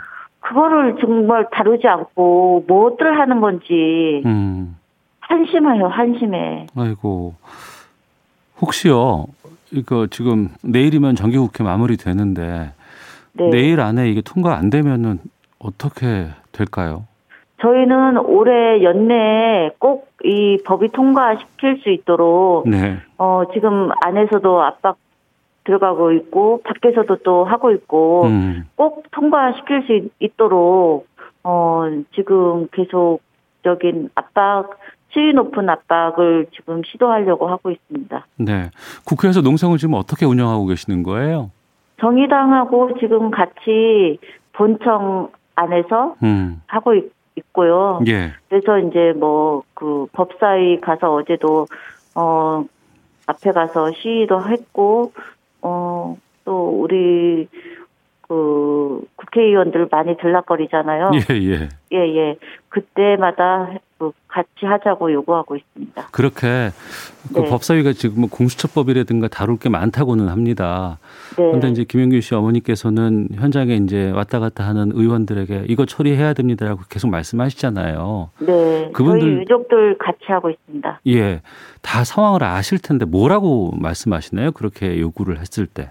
그거를 0.47 0.95
정말 0.99 1.47
다루지 1.51 1.87
않고 1.87 2.65
뭐들 2.67 3.19
하는 3.19 3.41
건지 3.41 4.21
음. 4.25 4.77
한심해요, 5.19 5.87
한심해. 5.87 6.67
아이고. 6.75 7.33
혹시요. 8.61 9.25
이거 9.71 10.07
지금 10.07 10.49
내일이면 10.63 11.15
정기국회 11.15 11.63
마무리되는데 11.63 12.71
네. 13.33 13.49
내일 13.49 13.81
안에 13.81 14.09
이게 14.09 14.21
통과 14.21 14.55
안 14.55 14.69
되면은 14.69 15.19
어떻게 15.59 16.27
될까요? 16.53 17.03
저희는 17.61 18.17
올해 18.17 18.83
연내에 18.83 19.71
꼭 19.79 20.07
이 20.23 20.57
법이 20.65 20.89
통과시킬 20.93 21.81
수 21.83 21.89
있도록 21.89 22.67
네. 22.67 22.97
어 23.19 23.43
지금 23.53 23.91
안에서도 24.03 24.63
압박 24.63 24.97
들어가고 25.71 26.13
있고 26.13 26.61
밖에서도 26.63 27.17
또 27.17 27.43
하고 27.45 27.71
있고 27.71 28.23
음. 28.23 28.65
꼭 28.75 29.03
통과시킬 29.11 29.83
수 29.85 29.93
있- 29.93 30.11
있도록 30.19 31.07
어 31.43 31.83
지금 32.15 32.67
계속적인 32.71 34.09
압박 34.15 34.77
수위 35.11 35.33
높은 35.33 35.69
압박을 35.69 36.47
지금 36.55 36.81
시도하려고 36.85 37.47
하고 37.49 37.69
있습니다. 37.71 38.25
네. 38.39 38.69
국회에서 39.05 39.41
농성을 39.41 39.77
지금 39.77 39.93
어떻게 39.95 40.25
운영하고 40.25 40.65
계시는 40.67 41.03
거예요? 41.03 41.51
정의당하고 41.99 42.97
지금 42.99 43.31
같이 43.31 44.19
본청 44.53 45.29
안에서 45.55 46.15
음. 46.23 46.61
하고 46.67 46.93
있, 46.93 47.11
있고요. 47.35 47.99
예. 48.07 48.31
그래서 48.49 48.79
이제 48.79 49.13
뭐 49.17 49.63
그 49.73 50.07
법사위 50.13 50.81
가서 50.81 51.13
어제도 51.13 51.67
어 52.15 52.63
앞에 53.27 53.51
가서 53.51 53.91
시위도 53.91 54.41
했고 54.49 55.11
어 55.61 56.17
또 56.47 56.69
우리 56.81 57.49
그 58.21 59.05
국회의원들 59.17 59.89
많이 59.91 60.15
들락거리잖아요. 60.15 61.11
예, 61.13 61.35
예. 61.35 61.69
예, 61.91 62.15
예. 62.15 62.37
그때마다 62.69 63.73
그 63.97 64.11
같이 64.27 64.65
하자고 64.65 65.11
요구하고 65.11 65.55
있습니다. 65.55 66.07
그렇게 66.11 66.69
그 67.33 67.39
네. 67.39 67.49
법사위가 67.49 67.93
지금 67.93 68.21
뭐 68.21 68.29
공수처법이라든가 68.29 69.27
다룰 69.27 69.57
게 69.57 69.69
많다고는 69.69 70.27
합니다. 70.29 70.99
네. 71.37 71.43
그런데 71.47 71.69
이제 71.69 71.83
김영균 71.83 72.21
씨 72.21 72.35
어머니께서는 72.35 73.29
현장에 73.33 73.75
이제 73.75 74.11
왔다 74.11 74.39
갔다 74.39 74.65
하는 74.67 74.91
의원들에게 74.93 75.65
이거 75.67 75.85
처리해야 75.85 76.33
됩니다라고 76.33 76.81
계속 76.89 77.09
말씀하시잖아요. 77.09 78.29
네. 78.39 78.91
그분들- 78.93 79.19
저희 79.21 79.31
유족들 79.41 79.97
같이 79.97 80.19
하고 80.27 80.49
있습니다. 80.51 80.99
예. 81.07 81.41
다 81.81 82.03
상황을 82.03 82.43
아실 82.43 82.77
텐데 82.79 83.05
뭐라고 83.05 83.73
말씀하시나요? 83.79 84.51
그렇게 84.51 84.99
요구를 84.99 85.39
했을 85.39 85.65
때. 85.65 85.89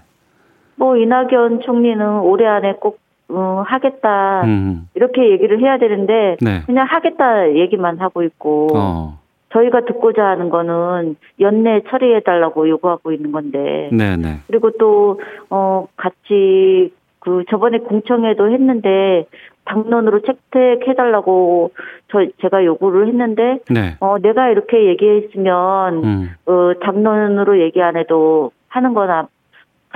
뭐 0.75 0.95
이낙연 0.95 1.61
총리는 1.65 2.19
올해 2.21 2.45
안에 2.45 2.75
꼭 2.79 2.99
어, 3.29 3.63
하겠다 3.65 4.43
음. 4.45 4.87
이렇게 4.95 5.31
얘기를 5.31 5.59
해야 5.59 5.77
되는데 5.77 6.37
네. 6.41 6.61
그냥 6.65 6.85
하겠다 6.89 7.53
얘기만 7.53 7.99
하고 7.99 8.23
있고 8.23 8.69
어. 8.75 9.19
저희가 9.53 9.81
듣고자 9.85 10.23
하는 10.23 10.49
거는 10.49 11.15
연내 11.39 11.81
처리해 11.89 12.21
달라고 12.21 12.67
요구하고 12.69 13.11
있는 13.11 13.31
건데 13.31 13.89
네, 13.91 14.15
네. 14.17 14.39
그리고 14.47 14.71
또 14.71 15.17
어 15.49 15.87
같이 15.95 16.93
그 17.19 17.43
저번에 17.49 17.79
공청회도 17.79 18.51
했는데 18.51 19.25
당론으로 19.65 20.21
채택해 20.21 20.95
달라고 20.95 21.71
저 22.11 22.25
제가 22.41 22.63
요구를 22.63 23.07
했는데 23.07 23.59
네. 23.69 23.95
어 23.99 24.17
내가 24.19 24.49
이렇게 24.49 24.85
얘기했으면 24.85 26.03
음. 26.03 26.29
어 26.45 26.71
당론으로 26.81 27.59
얘기 27.61 27.81
안 27.81 27.97
해도 27.97 28.51
하는 28.69 28.93
거나 28.93 29.27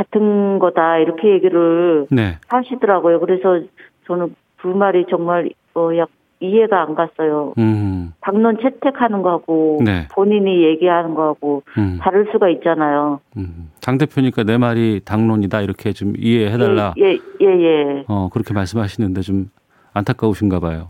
같은 0.01 0.59
거다 0.59 0.97
이렇게 0.97 1.29
얘기를 1.29 2.07
네. 2.09 2.37
하시더라고요. 2.47 3.19
그래서 3.19 3.61
저는 4.07 4.35
그 4.57 4.67
말이 4.67 5.05
정말 5.09 5.49
어약 5.73 6.09
이해가 6.39 6.81
안 6.81 6.95
갔어요. 6.95 7.53
음. 7.59 8.13
당론 8.21 8.57
채택하는 8.59 9.21
거하고 9.21 9.79
네. 9.85 10.07
본인이 10.11 10.63
얘기하는 10.63 11.13
거하고 11.13 11.61
음. 11.77 11.99
다를 12.01 12.27
수가 12.31 12.49
있잖아요. 12.49 13.19
음. 13.37 13.69
당 13.79 13.99
대표니까 13.99 14.43
내 14.43 14.57
말이 14.57 15.01
당론이다 15.05 15.61
이렇게 15.61 15.93
좀 15.93 16.13
이해해 16.17 16.57
달라. 16.57 16.95
예, 16.97 17.13
예, 17.41 17.45
예. 17.45 18.05
어, 18.07 18.29
그렇게 18.33 18.55
말씀하시는데 18.55 19.21
좀 19.21 19.51
안타까우신가 19.93 20.59
봐요. 20.59 20.89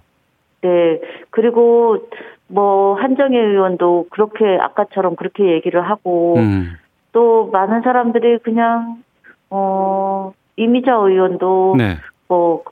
네. 0.61 1.01
그리고 1.31 2.07
뭐 2.47 2.95
한정혜 2.95 3.37
의원도 3.37 4.07
그렇게 4.09 4.57
아까처럼 4.61 5.17
그렇게 5.17 5.51
얘기를 5.51 5.81
하고 5.81 6.35
음. 6.37 6.77
또 7.11 7.49
많은 7.51 7.81
사람들이 7.81 8.39
그냥 8.39 9.03
어 9.49 10.33
이미자 10.55 10.93
의원도 10.93 11.75
네. 11.77 11.97
뭐 12.27 12.63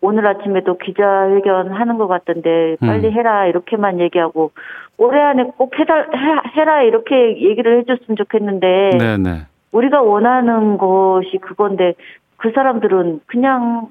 오늘 0.00 0.26
아침에도 0.26 0.76
기자회견 0.76 1.72
하는 1.72 1.98
것 1.98 2.08
같던데 2.08 2.76
빨리 2.80 3.08
음. 3.08 3.12
해라 3.12 3.46
이렇게만 3.46 4.00
얘기하고 4.00 4.50
올해 4.98 5.20
안에 5.20 5.44
꼭 5.56 5.78
해달, 5.78 6.08
해, 6.14 6.60
해라 6.60 6.82
이렇게 6.82 7.40
얘기를 7.40 7.80
해줬으면 7.80 8.16
좋겠는데 8.16 8.90
네, 8.98 9.16
네. 9.16 9.46
우리가 9.72 10.02
원하는 10.02 10.78
것이 10.78 11.38
그건데 11.40 11.94
그 12.36 12.52
사람들은 12.54 13.20
그냥 13.26 13.88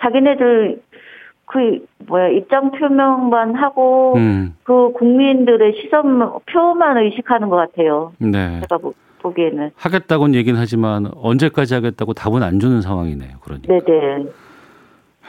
자기네들 0.00 0.80
그 1.50 1.84
뭐야 2.06 2.28
입장 2.28 2.70
표명만 2.70 3.56
하고 3.56 4.14
음. 4.16 4.54
그 4.62 4.92
국민들의 4.92 5.80
시선 5.82 6.20
표만 6.46 6.98
의식하는 6.98 7.48
것 7.48 7.56
같아요. 7.56 8.12
네. 8.18 8.60
제가 8.60 8.78
보, 8.78 8.94
보기에는 9.18 9.72
하겠다고는 9.74 10.36
얘기는 10.36 10.58
하지만 10.58 11.10
언제까지 11.16 11.74
하겠다고 11.74 12.14
답은 12.14 12.42
안 12.44 12.60
주는 12.60 12.80
상황이네요. 12.80 13.38
그러니까. 13.42 13.72
네네 13.72 14.26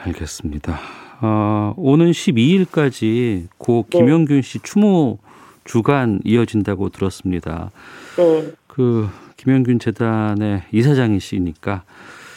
알겠습니다. 0.04 0.78
어, 1.22 1.74
오는 1.76 2.10
12일까지 2.10 3.48
고 3.58 3.84
네. 3.90 3.98
김영균 3.98 4.42
씨 4.42 4.60
추모 4.60 5.18
주간 5.64 6.20
이어진다고 6.24 6.90
들었습니다. 6.90 7.70
네. 8.16 8.52
그 8.68 9.08
김영균 9.36 9.80
재단의 9.80 10.62
이사장이시니까 10.70 11.82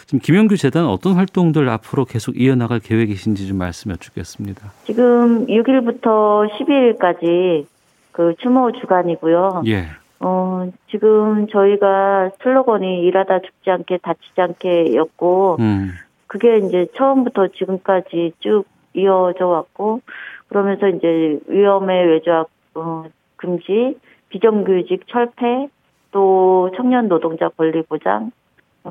지금 0.06 0.20
김영균 0.20 0.58
재단 0.58 0.86
어떤 0.86 1.14
활동들 1.14 1.68
앞으로 1.68 2.06
계속 2.06 2.40
이어나갈 2.40 2.80
계획이신지 2.80 3.48
좀 3.48 3.58
말씀 3.58 3.92
여쭙겠습니다. 3.92 4.72
지금 4.86 5.48
6일부터 5.48 6.48
12일까지 6.52 7.66
그 8.12 8.36
추모 8.40 8.72
주간이고요. 8.72 9.64
예. 9.68 9.88
어, 10.20 10.72
지금 10.90 11.48
저희가 11.48 12.32
슬로건이 12.42 13.02
일하다 13.02 13.40
죽지 13.42 13.70
않게 13.70 13.98
다치지 13.98 14.40
않게였고, 14.42 15.58
음. 15.60 15.92
그게 16.28 16.60
이제 16.60 16.88
처음부터 16.96 17.50
지금까지 17.50 18.34
쭉 18.40 18.64
이어져 18.94 19.48
왔고, 19.48 20.02
그러면서 20.48 20.88
이제 20.88 21.40
위험의 21.48 22.08
외조학, 22.08 22.48
어, 22.76 23.06
금지, 23.36 23.98
비정규직 24.30 25.08
철폐, 25.08 25.68
또 26.12 26.72
청년 26.78 27.10
노동자 27.10 27.50
권리 27.50 27.82
보장, 27.82 28.26
어, 28.26 28.32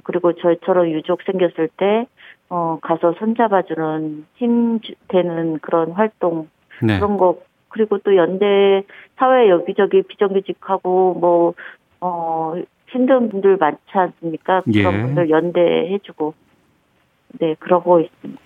그리고 0.03 0.33
저희처럼 0.35 0.91
유족 0.91 1.21
생겼을 1.23 1.69
때, 1.77 2.07
어, 2.49 2.79
가서 2.83 3.13
손잡아주는 3.19 4.25
힘 4.37 4.81
주- 4.81 4.95
되는 5.09 5.59
그런 5.61 5.93
활동, 5.93 6.49
네. 6.83 6.99
그런 6.99 7.17
거 7.17 7.39
그리고 7.69 7.99
또 7.99 8.15
연대 8.17 8.83
사회 9.17 9.49
여기저기 9.49 10.03
비정규직하고 10.03 11.15
뭐 11.15 11.55
어 12.01 12.55
힘든 12.91 13.31
분들 13.31 13.57
많지 13.57 13.79
않습니까? 13.93 14.61
그런 14.63 14.95
예. 14.95 15.03
분들 15.03 15.31
연대해주고 15.31 16.35
네 17.41 17.57
그러고 17.59 17.99
있습니다. 18.01 18.43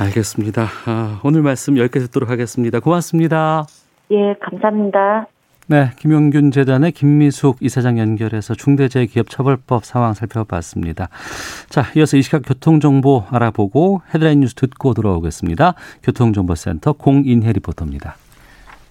알겠습니다. 0.00 0.62
아, 0.86 1.20
오늘 1.24 1.42
말씀 1.42 1.76
여기까지 1.76 2.06
듣도록 2.06 2.30
하겠습니다. 2.30 2.80
고맙습니다. 2.80 3.64
예 4.10 4.34
감사합니다. 4.40 5.26
네, 5.66 5.92
김용균 5.98 6.50
재단의 6.50 6.92
김미숙 6.92 7.58
이사장 7.60 7.98
연결해서 7.98 8.54
중대재해기업처벌법 8.54 9.86
상황 9.86 10.12
살펴봤습니다. 10.12 11.08
자, 11.70 11.86
이어서 11.96 12.18
이 12.18 12.22
시각 12.22 12.42
교통정보 12.42 13.24
알아보고 13.30 14.02
헤드라인 14.14 14.40
뉴스 14.40 14.54
듣고 14.54 14.92
돌아오겠습니다. 14.92 15.74
교통정보센터 16.02 16.92
공인혜 16.92 17.50
리포터입니다. 17.52 18.16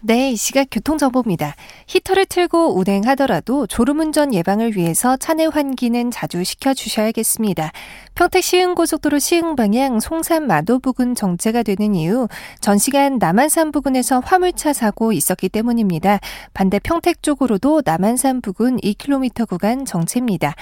네, 0.06 0.32
이 0.32 0.36
시각 0.36 0.68
교통정보입니다. 0.70 1.56
히터를 1.88 2.26
틀고 2.26 2.78
운행하더라도 2.78 3.68
졸음운전 3.68 4.34
예방을 4.34 4.76
위해서 4.76 5.16
차내 5.16 5.46
환기는 5.46 6.12
자주 6.12 6.44
시켜주셔야겠습니다. 6.44 7.72
평택 8.14 8.44
시흥고속도로 8.44 9.20
시흥 9.20 9.56
방향 9.56 10.02
송산 10.02 10.46
마도 10.46 10.80
부근 10.80 11.16
정체가 11.16 11.64
되는 11.64 11.96
이후 11.96 12.28
전시간 12.60 13.18
남한산 13.18 13.72
부근에서 13.72 14.20
화물차 14.20 14.74
사고 14.74 15.14
있었기 15.14 15.48
때문입니다. 15.48 16.20
반대 16.54 16.80
평택 16.80 17.24
쪽으로도 17.24 17.84
남한산 17.86 18.42
부근 18.42 18.82
2km 18.82 19.48
구간 19.48 19.86
정체입니다. 19.86 20.54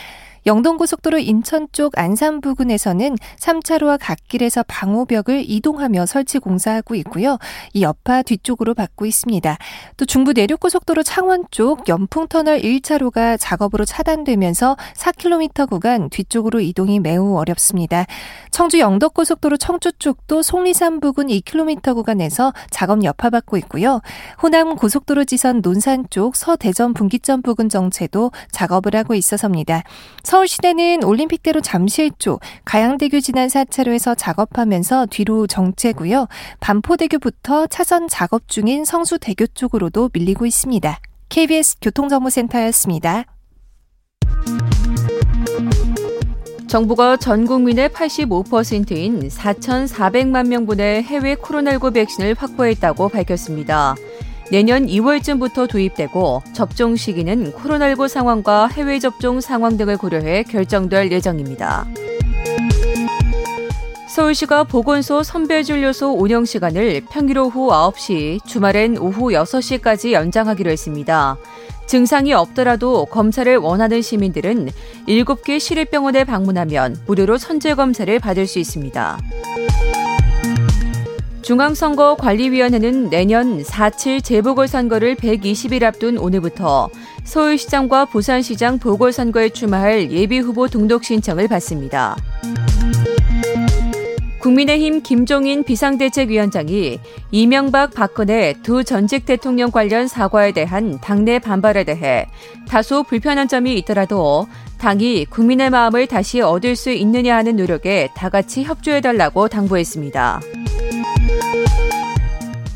영동고속도로 0.45 1.19
인천 1.19 1.67
쪽 1.71 1.97
안산 1.97 2.41
부근에서는 2.41 3.15
3차로와 3.39 3.97
갓길에서 3.99 4.63
방호벽을 4.67 5.43
이동하며 5.47 6.05
설치 6.05 6.39
공사하고 6.39 6.95
있고요. 6.95 7.37
이 7.73 7.83
여파 7.83 8.21
뒤쪽으로 8.21 8.73
받고 8.73 9.05
있습니다. 9.05 9.57
또 9.97 10.05
중부 10.05 10.33
내륙고속도로 10.33 11.03
창원 11.03 11.45
쪽 11.51 11.87
연풍터널 11.87 12.61
1차로가 12.61 13.37
작업으로 13.39 13.85
차단되면서 13.85 14.77
4km 14.95 15.69
구간 15.69 16.09
뒤쪽으로 16.09 16.59
이동이 16.59 16.99
매우 16.99 17.35
어렵습니다. 17.37 18.05
청주 18.49 18.79
영덕고속도로 18.79 19.57
청주 19.57 19.91
쪽도 19.93 20.41
속리산 20.41 20.99
부근 20.99 21.27
2km 21.27 21.93
구간에서 21.95 22.53
작업 22.69 23.03
여파받고 23.03 23.57
있고요. 23.57 24.01
호남 24.41 24.75
고속도로 24.75 25.25
지선 25.25 25.61
논산 25.61 26.05
쪽 26.09 26.35
서대전 26.35 26.93
분기점 26.93 27.41
부근 27.41 27.69
정체도 27.69 28.31
작업을 28.51 28.95
하고 28.95 29.15
있어서입니다. 29.15 29.83
서울 30.31 30.47
시내는 30.47 31.03
올림픽대로 31.03 31.59
잠실 31.59 32.09
쪽 32.17 32.39
가양대교 32.63 33.19
지난 33.19 33.49
4차로에서 33.49 34.15
작업하면서 34.17 35.07
뒤로 35.07 35.45
정체고요. 35.45 36.29
반포대교부터 36.61 37.67
차선 37.67 38.07
작업 38.07 38.47
중인 38.47 38.85
성수대교 38.85 39.47
쪽으로도 39.47 40.09
밀리고 40.13 40.45
있습니다. 40.45 40.99
KBS 41.27 41.79
교통정보센터였습니다. 41.81 43.25
정부가 46.69 47.17
전 47.17 47.45
국민의 47.45 47.89
85%인 47.89 49.27
4,400만 49.27 50.47
명분의 50.47 51.03
해외 51.03 51.35
코로나19 51.35 51.93
백신을 51.93 52.35
확보했다고 52.37 53.09
밝혔습니다. 53.09 53.95
내년 54.51 54.85
2월쯤부터 54.85 55.69
도입되고 55.69 56.43
접종 56.51 56.97
시기는 56.97 57.53
코로나19 57.53 58.09
상황과 58.09 58.67
해외 58.67 58.99
접종 58.99 59.39
상황 59.39 59.77
등을 59.77 59.95
고려해 59.95 60.43
결정될 60.43 61.09
예정입니다. 61.09 61.87
서울시가 64.09 64.65
보건소 64.65 65.23
선별진료소 65.23 66.17
운영 66.19 66.43
시간을 66.43 67.03
평일 67.09 67.39
오후 67.39 67.69
9시, 67.69 68.45
주말엔 68.45 68.97
오후 68.97 69.29
6시까지 69.29 70.11
연장하기로 70.11 70.69
했습니다. 70.69 71.37
증상이 71.87 72.33
없더라도 72.33 73.05
검사를 73.05 73.55
원하는 73.55 74.01
시민들은 74.01 74.69
7개 75.07 75.61
시립병원에 75.61 76.25
방문하면 76.25 76.97
무료로 77.07 77.37
선제 77.37 77.75
검사를 77.75 78.19
받을 78.19 78.45
수 78.47 78.59
있습니다. 78.59 79.17
중앙선거관리위원회는 81.41 83.09
내년 83.09 83.61
4.7 83.63 84.23
재보궐선거를 84.23 85.15
120일 85.15 85.83
앞둔 85.83 86.17
오늘부터 86.17 86.89
서울시장과 87.23 88.05
부산시장 88.05 88.79
보궐선거에 88.79 89.49
출마할 89.49 90.11
예비후보 90.11 90.67
등록 90.67 91.03
신청을 91.03 91.47
받습니다. 91.47 92.15
국민의힘 94.39 95.03
김종인 95.03 95.63
비상대책위원장이 95.63 96.99
이명박 97.29 97.93
박근혜 97.93 98.53
두 98.63 98.83
전직 98.83 99.25
대통령 99.25 99.69
관련 99.69 100.07
사과에 100.07 100.51
대한 100.51 100.99
당내 100.99 101.37
반발에 101.37 101.83
대해 101.83 102.25
다소 102.67 103.03
불편한 103.03 103.47
점이 103.47 103.77
있더라도 103.79 104.47
당이 104.79 105.25
국민의 105.25 105.69
마음을 105.69 106.07
다시 106.07 106.41
얻을 106.41 106.75
수 106.75 106.89
있느냐 106.89 107.37
하는 107.37 107.55
노력에 107.55 108.09
다 108.15 108.29
같이 108.29 108.63
협조해달라고 108.63 109.47
당부했습니다. 109.47 110.41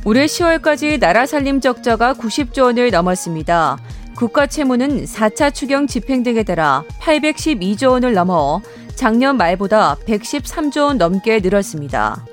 올해 0.07 0.27
10월까지 0.27 0.99
나라 0.99 1.25
살림 1.25 1.59
적자가 1.59 2.13
90조 2.13 2.65
원을 2.65 2.91
넘었습니다. 2.91 3.79
국가 4.15 4.45
채무는 4.45 5.03
4차 5.03 5.51
추경 5.51 5.87
집행 5.87 6.21
등에 6.21 6.43
따라 6.43 6.83
812조 7.01 7.89
원을 7.89 8.13
넘어 8.13 8.61
작년 8.93 9.35
말보다 9.35 9.95
113조 10.05 10.85
원 10.85 10.97
넘게 10.99 11.39
늘었습니다. 11.39 12.23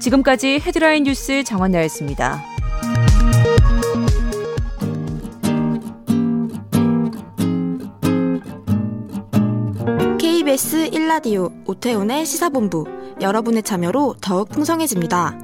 지금까지 0.00 0.60
헤드라인 0.60 1.04
뉴스 1.04 1.42
정원나였습니다. 1.44 2.42
KBS 10.18 10.90
1라디오 10.90 11.50
오태훈의 11.66 12.26
시사본부 12.26 12.84
여러분의 13.22 13.62
참여로 13.62 14.16
더욱 14.20 14.50
풍성해집니다. 14.50 15.43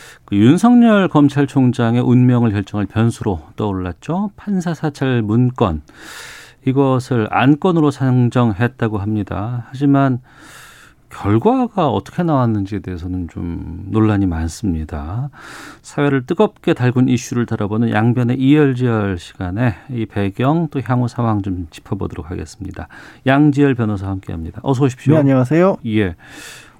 그 0.31 0.37
윤석열 0.37 1.09
검찰총장의 1.09 1.99
운명을 1.99 2.51
결정할 2.51 2.85
변수로 2.85 3.41
떠올랐죠. 3.57 4.31
판사 4.37 4.73
사찰 4.73 5.21
문건. 5.21 5.81
이것을 6.65 7.27
안건으로 7.29 7.91
상정했다고 7.91 8.99
합니다. 8.99 9.65
하지만 9.67 10.21
결과가 11.09 11.89
어떻게 11.89 12.23
나왔는지에 12.23 12.79
대해서는 12.79 13.27
좀 13.27 13.87
논란이 13.89 14.25
많습니다. 14.25 15.29
사회를 15.81 16.25
뜨겁게 16.25 16.73
달군 16.73 17.09
이슈를 17.09 17.45
다뤄보는 17.45 17.89
양변의 17.91 18.39
이열지열 18.39 19.17
시간에 19.17 19.75
이 19.89 20.05
배경 20.05 20.69
또 20.71 20.79
향후 20.81 21.09
상황 21.09 21.41
좀 21.41 21.67
짚어보도록 21.71 22.31
하겠습니다. 22.31 22.87
양지열 23.27 23.75
변호사와 23.75 24.13
함께합니다. 24.13 24.61
어서 24.63 24.85
오십시오. 24.85 25.15
네, 25.15 25.19
안녕하세요. 25.19 25.79
예. 25.87 26.15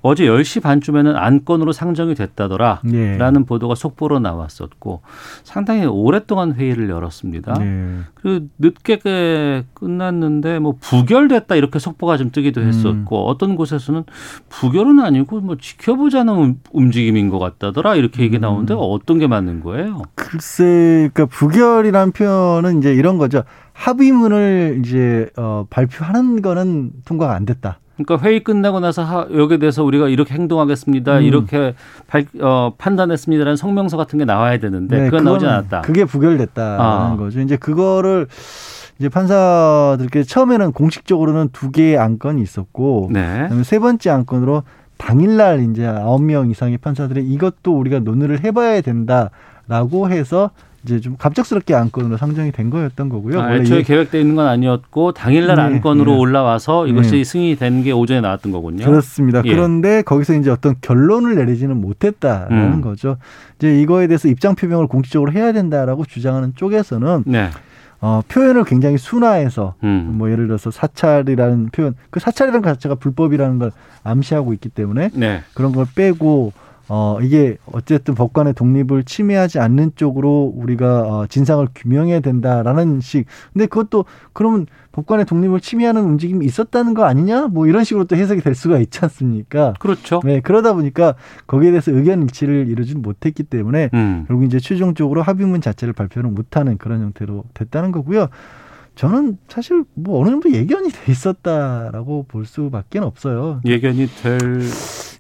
어제 0.04 0.26
10시 0.26 0.62
반쯤에는 0.62 1.16
안건으로 1.16 1.72
상정이 1.72 2.16
됐다더라. 2.16 2.82
네. 2.84 3.18
라는 3.18 3.46
보도가 3.46 3.76
속보로 3.76 4.20
나왔었고 4.20 5.02
상당히 5.44 5.86
오랫동안 5.86 6.54
회의를 6.54 6.90
열었습니다. 6.90 7.54
네. 7.54 8.00
그리고 8.16 8.48
늦게 8.58 9.64
끝났는데 9.74 10.60
뭐 10.60 10.76
부결됐다 10.80 11.56
이렇게 11.56 11.80
속보가 11.80 12.18
좀 12.18 12.32
뜨기도 12.32 12.62
했었고 12.62 13.26
음. 13.26 13.30
어떤 13.30 13.56
곳에서는 13.56 14.04
부결은 14.50 15.00
아니고 15.00 15.42
뭐 15.42 15.58
지켜보자는 15.58 16.60
움직임인 16.72 17.30
것 17.30 17.40
같다더라 17.40 17.96
이렇게 17.96 18.24
얘기 18.24 18.40
나오는데 18.40 18.74
음. 18.74 18.80
어떤 18.82 19.20
게 19.20 19.28
맞는 19.28 19.62
거예요? 19.62 20.02
글쎄, 20.16 21.10
그러니까 21.14 21.26
부결이라는 21.28 22.12
표현은 22.14 22.80
이제 22.80 22.94
이런 22.94 23.18
거죠. 23.18 23.44
합의문을 23.74 24.82
이제 24.84 25.30
어, 25.38 25.66
발표하는 25.70 26.42
거는 26.42 26.92
통과가 27.06 27.34
안 27.34 27.46
됐다. 27.46 27.80
그러니까 28.04 28.28
회의 28.28 28.44
끝나고 28.44 28.80
나서 28.80 29.04
하, 29.04 29.28
여기에 29.34 29.58
대해서 29.58 29.84
우리가 29.84 30.08
이렇게 30.08 30.34
행동하겠습니다. 30.34 31.20
음. 31.20 31.24
이렇게 31.24 31.74
발, 32.08 32.26
어, 32.42 32.74
판단했습니다라는 32.78 33.56
성명서 33.56 33.98
같은 33.98 34.20
게 34.20 34.26
나와야 34.26 34.60
되는데 34.60 34.98
네, 34.98 35.06
그건 35.10 35.24
나오지 35.24 35.46
않았다. 35.46 35.82
그게 35.82 36.06
부결됐다는 36.06 36.80
아. 36.80 37.16
거죠. 37.18 37.40
이제 37.42 37.56
그거를 37.56 38.28
이제 39.00 39.10
판사들께 39.10 40.24
처음에는 40.24 40.74
공식적으로는 40.74 41.50
두 41.52 41.72
개의 41.72 41.98
안건이 41.98 42.42
있었고 42.42 43.10
네. 43.12 43.44
그다음에 43.44 43.64
세 43.64 43.80
번째 43.80 44.10
안건으로 44.12 44.64
당일날 44.98 45.68
이제 45.72 45.88
아홉 45.88 46.22
명 46.22 46.52
이상의 46.52 46.78
판사들이 46.78 47.26
이것도 47.26 47.76
우리가 47.76 48.00
논의를 48.00 48.44
해봐야 48.44 48.82
된다라고 48.82 50.12
해서 50.12 50.52
이제 50.84 51.00
좀 51.00 51.16
갑작스럽게 51.18 51.76
안건으로 51.76 52.18
상정이 52.18 52.52
된 52.52 52.70
거였던 52.70 53.10
거고요. 53.10 53.40
아, 53.40 53.46
원래 53.46 53.62
애초에 53.62 53.80
이- 53.80 53.84
계획되어 53.84 54.20
있는 54.22 54.36
건 54.36 54.48
아니었고 54.48 55.12
당일날 55.14 55.56
네, 55.56 55.62
안건으로 55.62 56.14
네. 56.14 56.18
올라와서 56.18 56.88
이것이 56.88 57.12
네. 57.18 57.24
승인이 57.24 57.56
된게 57.58 57.92
오전에 57.92 58.22
나왔던 58.22 58.52
거군요. 58.52 58.86
그렇습니다. 58.86 59.42
예. 59.46 59.52
그런데 59.52 60.02
거기서 60.02 60.34
이제 60.34 60.50
어떤 60.50 60.76
결론을 60.82 61.36
내리지는 61.36 61.80
못했다라는 61.80 62.74
음. 62.74 62.82
거죠. 62.82 63.18
이제 63.60 63.80
이거에 63.80 64.08
대해서 64.08 64.28
입장 64.28 64.56
표명을 64.56 64.88
공식적으로 64.88 65.32
해야 65.32 65.52
된다라고 65.52 66.06
주장하는 66.06 66.54
쪽에서는 66.56 67.24
네. 67.28 67.50
어, 68.04 68.22
표현을 68.28 68.64
굉장히 68.64 68.98
순화해서 68.98 69.76
음. 69.84 70.16
뭐 70.18 70.32
예를 70.32 70.48
들어서 70.48 70.72
사찰이라는 70.72 71.70
표현, 71.72 71.94
그 72.10 72.20
사찰이라는 72.20 72.64
것 72.64 72.70
자체가 72.70 72.96
불법이라는 72.96 73.60
걸 73.60 73.72
암시하고 74.04 74.54
있기 74.54 74.70
때문에 74.70 75.12
네. 75.14 75.42
그런 75.54 75.72
걸 75.72 75.86
빼고 75.96 76.52
어 76.94 77.20
이게 77.22 77.56
어쨌든 77.68 78.16
법관의 78.16 78.54
독립을 78.54 79.06
침해하지 79.06 79.60
않는 79.60 79.94
쪽으로 79.96 80.52
우리가 80.54 81.04
어, 81.04 81.26
진상을 81.26 81.66
규명해야 81.74 82.20
된다라는 82.20 83.00
식. 83.00 83.28
근데 83.54 83.66
그것도 83.66 84.04
그러면 84.34 84.66
법관의 84.92 85.26
독립을 85.26 85.62
침해하는 85.62 86.04
움직임이 86.04 86.46
있었다는 86.46 86.94
거 86.94 87.06
아니냐? 87.06 87.48
뭐 87.48 87.66
이런 87.66 87.86
식으로 87.86 88.04
또 88.04 88.18
해석이 88.18 88.42
될 88.42 88.56
수가 88.56 88.78
있지 88.80 89.00
않습니까? 89.04 89.74
그렇죠. 89.80 90.20
네, 90.26 90.42
그러다 90.42 90.74
보니까 90.74 91.16
거기에 91.48 91.72
대해서 91.72 91.94
의견 91.94 92.24
일치를 92.24 92.68
이루지 92.68 92.96
못했기 92.96 93.44
때문에 93.44 93.90
음. 93.94 94.26
결국 94.28 94.44
이제 94.44 94.60
최종적으로 94.60 95.22
합의문 95.22 95.62
자체를 95.62 95.94
발표를 95.94 96.30
못하는 96.30 96.78
그런 96.78 97.00
형태로 97.04 97.46
됐다는 97.54 97.94
거고요. 97.94 98.28
저는 98.96 99.38
사실 99.48 99.86
뭐 99.94 100.20
어느 100.20 100.30
정도 100.30 100.52
예견이 100.52 100.90
돼 100.90 101.10
있었다라고 101.10 102.26
볼 102.28 102.46
수밖에 102.46 103.00
없어요. 103.00 103.62
예견이 103.64 104.08
될 104.22 104.40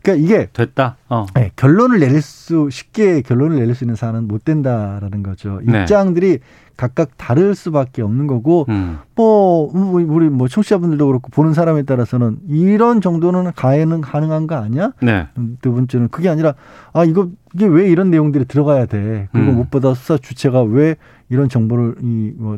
그러니까 0.01 0.25
이게 0.25 0.47
됐다. 0.51 0.97
어. 1.09 1.25
네, 1.35 1.51
결론을 1.55 1.99
내릴 1.99 2.21
수 2.21 2.69
쉽게 2.71 3.21
결론을 3.21 3.59
내릴 3.59 3.75
수 3.75 3.83
있는 3.83 3.95
사안은 3.95 4.27
못 4.27 4.43
된다라는 4.43 5.23
거죠. 5.23 5.59
네. 5.63 5.81
입장들이 5.81 6.39
각각 6.77 7.15
다를 7.15 7.53
수밖에 7.53 8.01
없는 8.01 8.25
거고 8.25 8.65
음. 8.69 8.97
뭐 9.13 9.69
우리 9.71 10.29
뭐 10.29 10.47
청취자분들도 10.47 11.05
그렇고 11.05 11.29
보는 11.29 11.53
사람에 11.53 11.83
따라서는 11.83 12.39
이런 12.47 13.01
정도는 13.01 13.51
가해는 13.55 14.01
가능한 14.01 14.47
거 14.47 14.55
아니야? 14.55 14.91
네. 14.99 15.27
두 15.61 15.73
번째는 15.73 16.07
그게 16.07 16.29
아니라 16.29 16.55
아 16.93 17.03
이거 17.03 17.29
이게 17.53 17.67
왜 17.67 17.87
이런 17.87 18.09
내용들이 18.09 18.45
들어가야 18.45 18.87
돼? 18.87 19.27
그리고 19.31 19.51
음. 19.51 19.55
무엇보다 19.55 19.93
수사 19.93 20.17
주체가 20.17 20.63
왜 20.63 20.95
이런 21.29 21.49
정보를 21.49 21.95
이뭐 22.01 22.57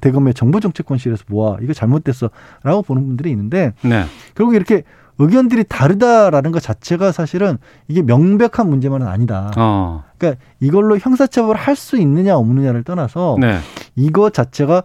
대검의 0.00 0.32
정보정책관실에서 0.32 1.24
모아 1.28 1.58
이거 1.60 1.74
잘못됐어라고 1.74 2.82
보는 2.86 3.06
분들이 3.06 3.30
있는데 3.30 3.74
네. 3.82 4.04
결국 4.34 4.54
이렇게 4.54 4.84
의견들이 5.18 5.64
다르다라는 5.64 6.52
것 6.52 6.62
자체가 6.62 7.12
사실은 7.12 7.58
이게 7.88 8.02
명백한 8.02 8.68
문제만은 8.68 9.06
아니다. 9.06 9.50
어. 9.56 10.04
그러니까 10.18 10.40
이걸로 10.60 10.96
형사처벌을 10.98 11.60
할 11.60 11.74
수 11.76 11.96
있느냐 11.98 12.36
없느냐를 12.36 12.82
떠나서 12.82 13.36
네. 13.40 13.58
이거 13.96 14.30
자체가 14.30 14.82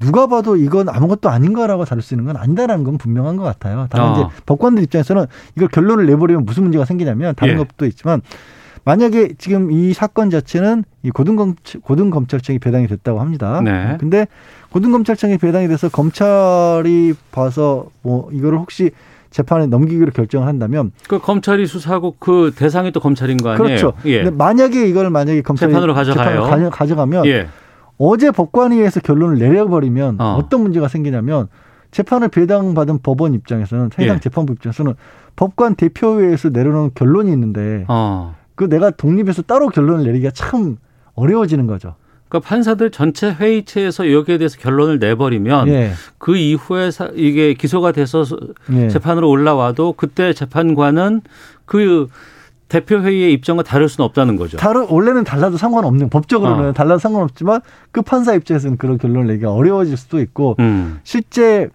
누가 0.00 0.26
봐도 0.26 0.56
이건 0.56 0.88
아무것도 0.88 1.28
아닌 1.28 1.52
거라고 1.52 1.84
다룰 1.84 2.02
수 2.02 2.14
있는 2.14 2.26
건 2.26 2.36
아니다라는 2.36 2.82
건 2.82 2.98
분명한 2.98 3.36
것 3.36 3.44
같아요. 3.44 3.86
다만 3.90 4.08
어. 4.08 4.12
이제 4.14 4.24
법관들 4.46 4.82
입장에서는 4.82 5.26
이걸 5.56 5.68
결론을 5.68 6.06
내버리면 6.06 6.44
무슨 6.44 6.64
문제가 6.64 6.84
생기냐면 6.84 7.34
다른 7.36 7.54
예. 7.54 7.58
것도 7.58 7.86
있지만 7.86 8.20
만약에 8.84 9.34
지금 9.38 9.70
이 9.70 9.92
사건 9.92 10.30
자체는 10.30 10.82
이 11.04 11.10
고등검 11.10 11.54
고등검찰청이 11.82 12.58
배당이 12.58 12.88
됐다고 12.88 13.20
합니다. 13.20 13.60
네. 13.62 13.96
근데 14.00 14.26
고등검찰청이 14.70 15.38
배당이 15.38 15.68
돼서 15.68 15.88
검찰이 15.88 17.14
봐서 17.30 17.86
뭐 18.02 18.28
이거를 18.32 18.58
혹시 18.58 18.90
재판에 19.32 19.66
넘기기로 19.66 20.12
결정을 20.12 20.46
한다면 20.46 20.92
그 21.08 21.18
검찰이 21.18 21.66
수사하고 21.66 22.14
그 22.18 22.52
대상이 22.54 22.92
또 22.92 23.00
검찰인 23.00 23.38
거 23.38 23.50
아니에요? 23.50 23.64
그렇죠. 23.66 23.92
예. 24.04 24.22
근데 24.22 24.36
만약에 24.36 24.86
이걸 24.86 25.10
만약에 25.10 25.42
검찰이 25.42 25.72
재판으로 25.72 25.94
가져가요. 25.94 26.42
가져- 26.44 26.70
가져가면 26.70 27.26
예. 27.26 27.48
어제 27.98 28.30
법관위에서 28.30 29.00
결론을 29.00 29.38
내려버리면 29.38 30.20
어. 30.20 30.36
어. 30.38 30.48
떤 30.48 30.62
문제가 30.62 30.86
생기냐면 30.88 31.48
재판을 31.90 32.28
배당받은 32.28 33.00
법원 33.02 33.34
입장에서는 33.34 33.90
해당 33.98 34.16
예. 34.16 34.20
재판부 34.20 34.52
입장에서는 34.52 34.94
법관 35.36 35.74
대표회에서 35.76 36.50
내려놓은 36.50 36.90
결론이 36.94 37.30
있는데 37.32 37.84
어. 37.88 38.34
그 38.54 38.68
내가 38.68 38.90
독립해서 38.90 39.42
따로 39.42 39.68
결론을 39.68 40.04
내리기가 40.04 40.30
참 40.32 40.76
어려워지는 41.14 41.66
거죠. 41.66 41.94
그러니까 42.32 42.48
판사들 42.48 42.90
전체 42.90 43.30
회의체에서 43.30 44.10
여기에 44.10 44.38
대해서 44.38 44.56
결론을 44.56 44.98
내버리면 44.98 45.68
예. 45.68 45.92
그 46.16 46.36
이후에 46.36 46.90
사, 46.90 47.10
이게 47.14 47.52
기소가 47.52 47.92
돼서 47.92 48.24
예. 48.72 48.88
재판으로 48.88 49.28
올라와도 49.28 49.92
그때 49.92 50.32
재판관은 50.32 51.20
그 51.66 52.08
대표 52.68 53.00
회의의 53.00 53.34
입장과 53.34 53.64
다를 53.64 53.90
수는 53.90 54.06
없다는 54.06 54.36
거죠. 54.36 54.56
다른 54.56 54.86
원래는 54.88 55.24
달라도 55.24 55.58
상관없는 55.58 56.08
법적으로는 56.08 56.70
어. 56.70 56.72
달라도 56.72 57.00
상관없지만 57.00 57.60
그 57.90 58.00
판사 58.00 58.32
입장에서는 58.32 58.78
그런 58.78 58.96
결론을 58.96 59.26
내기가 59.26 59.52
어려워질 59.52 59.98
수도 59.98 60.18
있고 60.22 60.56
음. 60.58 61.00
실제 61.04 61.68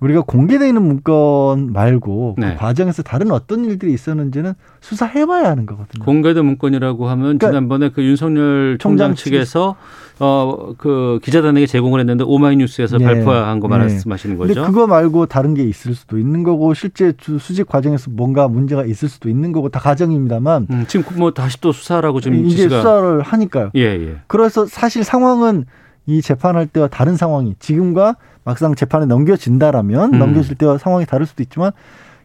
우리가 0.00 0.22
공개되어 0.22 0.66
있는 0.66 0.82
문건 0.82 1.72
말고 1.74 2.36
네. 2.38 2.52
그 2.54 2.56
과정에서 2.58 3.02
다른 3.02 3.30
어떤 3.30 3.66
일들이 3.66 3.92
있었는지는 3.92 4.54
수사해봐야 4.80 5.50
하는 5.50 5.66
거거든요. 5.66 6.04
공개된 6.04 6.44
문건이라고 6.44 7.06
하면 7.08 7.22
그러니까 7.38 7.48
지난번에 7.48 7.90
그 7.90 8.02
윤석열 8.02 8.78
총장 8.80 9.08
총장 9.10 9.14
측에서 9.14 9.76
어 10.18 10.70
그 10.78 11.18
기자단에게 11.22 11.66
제공을 11.66 12.00
했는데 12.00 12.24
오마이뉴스에서 12.26 12.98
예. 13.00 13.04
발표한 13.04 13.60
거 13.60 13.68
예. 13.72 13.78
말씀하시는 13.78 14.38
근데 14.38 14.54
거죠? 14.54 14.66
그거 14.66 14.86
말고 14.86 15.26
다른 15.26 15.52
게 15.54 15.62
있을 15.64 15.94
수도 15.94 16.18
있는 16.18 16.42
거고 16.42 16.72
실제 16.74 17.12
주- 17.16 17.38
수집 17.38 17.68
과정에서 17.68 18.10
뭔가 18.10 18.48
문제가 18.48 18.84
있을 18.84 19.08
수도 19.08 19.28
있는 19.28 19.52
거고 19.52 19.68
다 19.68 19.80
가정입니다만 19.80 20.66
음, 20.70 20.84
지금 20.88 21.18
뭐 21.18 21.32
다시 21.32 21.60
또 21.60 21.72
수사라고 21.72 22.20
지금 22.20 22.44
이제 22.46 22.56
지시가 22.56 22.76
수사를 22.78 23.20
하니까요. 23.22 23.70
예, 23.76 23.80
예. 23.82 24.16
그래서 24.26 24.64
사실 24.66 25.04
상황은 25.04 25.64
이 26.10 26.22
재판할 26.22 26.66
때와 26.66 26.88
다른 26.88 27.16
상황이 27.16 27.54
지금과 27.60 28.16
막상 28.42 28.74
재판에 28.74 29.06
넘겨진다라면 29.06 30.14
음. 30.14 30.18
넘겨질 30.18 30.56
때와 30.56 30.76
상황이 30.76 31.06
다를 31.06 31.24
수도 31.24 31.42
있지만 31.44 31.70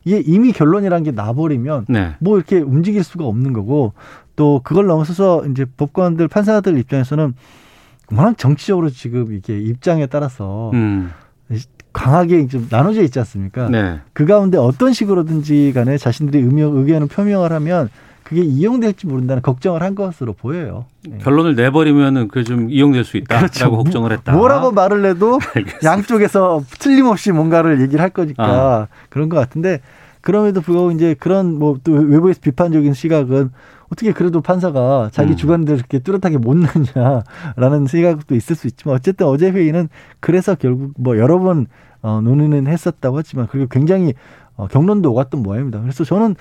이게 0.04 0.21
이미 0.26 0.52
결론이란 0.52 1.04
게 1.04 1.12
나버리면 1.12 1.86
네. 1.89 2.15
뭐 2.19 2.38
이렇게 2.38 2.58
움직일 2.58 3.04
수가 3.04 3.26
없는 3.26 3.54
거고 3.54 3.93
또 4.36 4.62
그걸 4.63 4.88
넘어서서 4.88 5.45
이제 5.48 5.65
법관들 5.78 6.28
판사들 6.28 6.78
입장에서는 6.80 7.34
워낙 8.12 8.38
정치적으로 8.38 8.89
지금 8.89 9.34
이게 9.34 9.60
입장에 9.60 10.08
따라서 10.08 10.71
음. 10.74 11.12
강하게 11.93 12.48
좀 12.48 12.67
나눠져 12.69 13.04
있지 13.04 13.19
않습니까? 13.19 13.69
네. 13.69 14.00
그 14.13 14.26
가운데 14.26 14.58
어떤 14.58 14.93
식으로든지 14.93 15.71
간에 15.74 15.98
자신들이 15.98 16.43
의견, 16.43 16.76
의견을 16.76 17.08
표명을 17.08 17.52
하면 17.54 17.89
그게 18.25 18.41
이용될지 18.41 19.05
모른다는 19.05 19.43
걱정을 19.43 19.83
한 19.83 19.93
것으로 19.93 20.33
보여요. 20.33 20.85
네. 21.07 21.19
결론을 21.19 21.55
내버리면은 21.55 22.27
그게 22.27 22.43
좀 22.43 22.71
이용될 22.71 23.03
수 23.03 23.17
있다라고 23.17 23.47
그렇죠. 23.51 23.71
걱정을 23.71 24.11
했다. 24.13 24.33
뭐라고 24.33 24.71
말을 24.71 25.05
해도 25.05 25.39
알겠습니다. 25.55 25.88
양쪽에서 25.89 26.63
틀림없이 26.79 27.31
뭔가를 27.31 27.79
얘기를 27.81 28.01
할 28.01 28.09
거니까 28.09 28.43
아. 28.43 28.88
그런 29.09 29.29
것 29.29 29.38
같은데 29.38 29.79
그럼에도 30.21 30.61
불구하고 30.61 30.91
이제 30.91 31.15
그런 31.19 31.59
뭐 31.59 31.77
또 31.83 31.91
외부에서 31.91 32.39
비판적인 32.41 32.95
시각은 32.95 33.51
어떻게 33.89 34.11
그래도 34.11 34.41
판사가 34.41 35.09
자기 35.11 35.33
음. 35.33 35.35
주관대로 35.38 35.77
이렇게 35.77 35.99
뚜렷하게 35.99 36.39
못 36.39 36.57
넣냐라는 36.57 37.85
생각도 37.85 38.33
있을 38.33 38.55
수 38.55 38.65
있지만 38.65 38.95
어쨌든 38.95 39.27
어제 39.27 39.51
회의는 39.51 39.88
그래서 40.19 40.55
결국 40.55 40.93
뭐 40.97 41.19
여러 41.19 41.38
번 41.38 41.67
어, 42.01 42.21
논의는 42.21 42.65
했었다고 42.65 43.19
했지만 43.19 43.45
그리고 43.51 43.67
굉장히 43.67 44.15
어, 44.55 44.65
경론도 44.65 45.11
오갔던 45.11 45.43
모양입니다. 45.43 45.79
그래서 45.81 46.03
저는 46.03 46.35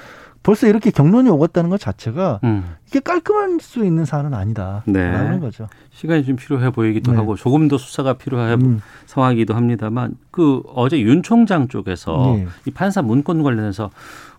벌써 0.45 0.67
이렇게 0.67 0.91
경론이 0.91 1.31
오갔다는 1.31 1.71
것 1.71 1.81
자체가 1.81 2.39
음. 2.45 2.65
이게 2.87 3.01
깔끔할 3.01 3.59
수 3.61 3.83
있는 3.83 4.05
사안은 4.05 4.35
아니다라는 4.35 4.83
네. 4.85 5.39
거죠. 5.41 5.69
시간이 5.91 6.25
좀 6.25 6.37
필요해 6.37 6.71
보이기도 6.71 7.13
네. 7.13 7.17
하고 7.17 7.35
조금 7.35 7.67
더 7.67 7.79
수사가 7.79 8.13
필요해 8.13 8.55
음. 8.55 8.83
상황이기도 9.07 9.55
합니다만 9.55 10.17
그 10.31 10.63
어제 10.75 11.01
윤 11.01 11.23
총장 11.23 11.67
쪽에서 11.69 12.35
네. 12.37 12.47
이 12.67 12.71
판사 12.71 13.01
문건 13.01 13.43
관련해서 13.43 13.91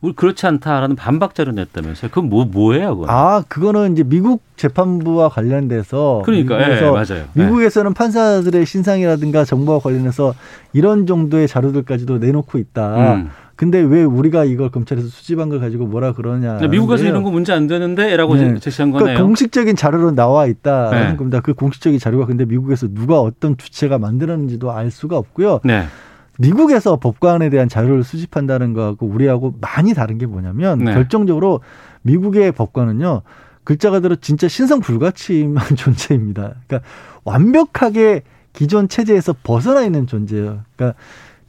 우리 0.01 0.13
그렇지 0.13 0.45
않다라는 0.45 0.95
반박 0.95 1.33
자료 1.33 1.51
냈다면서요. 1.53 2.11
그건 2.11 2.29
뭐 2.29 2.45
뭐예요, 2.45 2.95
그건? 2.95 3.09
아, 3.09 3.43
그거는 3.47 3.93
이제 3.93 4.03
미국 4.03 4.43
재판부와 4.57 5.29
관련돼서 5.29 6.21
그러니까 6.23 6.61
예, 6.61 6.75
미국에서 6.75 6.91
맞아요. 6.91 7.25
미국에서는 7.33 7.93
판사들의 7.95 8.63
신상이라든가 8.63 9.43
정보와 9.43 9.79
관련해서 9.79 10.35
이런 10.71 11.07
정도의 11.07 11.47
자료들까지도 11.47 12.19
내놓고 12.19 12.59
예. 12.59 12.61
있다. 12.61 13.15
음. 13.15 13.31
근데 13.55 13.79
왜 13.79 14.03
우리가 14.03 14.43
이걸 14.43 14.69
검찰에서 14.69 15.07
수집한 15.07 15.49
걸 15.49 15.59
가지고 15.59 15.85
뭐라 15.87 16.13
그러냐? 16.13 16.57
근데 16.57 16.67
미국에서 16.67 17.05
이런 17.05 17.23
거 17.23 17.31
문제 17.31 17.53
안 17.53 17.67
되는데 17.67 18.15
라고 18.17 18.35
네. 18.35 18.59
제시한 18.59 18.91
거네요. 18.91 19.05
그러니까 19.05 19.23
공식적인 19.23 19.75
자료로 19.75 20.11
나와 20.13 20.45
있다라는 20.45 21.11
네. 21.11 21.15
겁니다. 21.15 21.39
그 21.39 21.53
공식적인 21.53 21.99
자료가 21.99 22.25
근데 22.25 22.45
미국에서 22.45 22.87
누가 22.93 23.21
어떤 23.21 23.57
주체가 23.57 23.97
만들었는지도 23.97 24.71
알 24.71 24.91
수가 24.91 25.17
없고요. 25.17 25.61
네. 25.63 25.85
미국에서 26.37 26.97
법관에 26.97 27.49
대한 27.49 27.69
자료를 27.69 28.03
수집한다는 28.03 28.73
거하고 28.73 29.05
우리하고 29.07 29.55
많이 29.61 29.93
다른 29.93 30.17
게 30.17 30.25
뭐냐면 30.25 30.79
네. 30.79 30.93
결정적으로 30.93 31.61
미국의 32.01 32.51
법관은요 32.51 33.21
글자 33.63 33.89
그대로 33.89 34.17
진짜 34.17 34.49
신성 34.49 34.81
불가침한 34.81 35.75
존재입니다. 35.77 36.55
그러니까 36.67 36.87
완벽하게 37.23 38.23
기존 38.51 38.87
체제에서 38.87 39.33
벗어나 39.43 39.83
있는 39.83 40.07
존재예요. 40.07 40.61
그러니까 40.75 40.99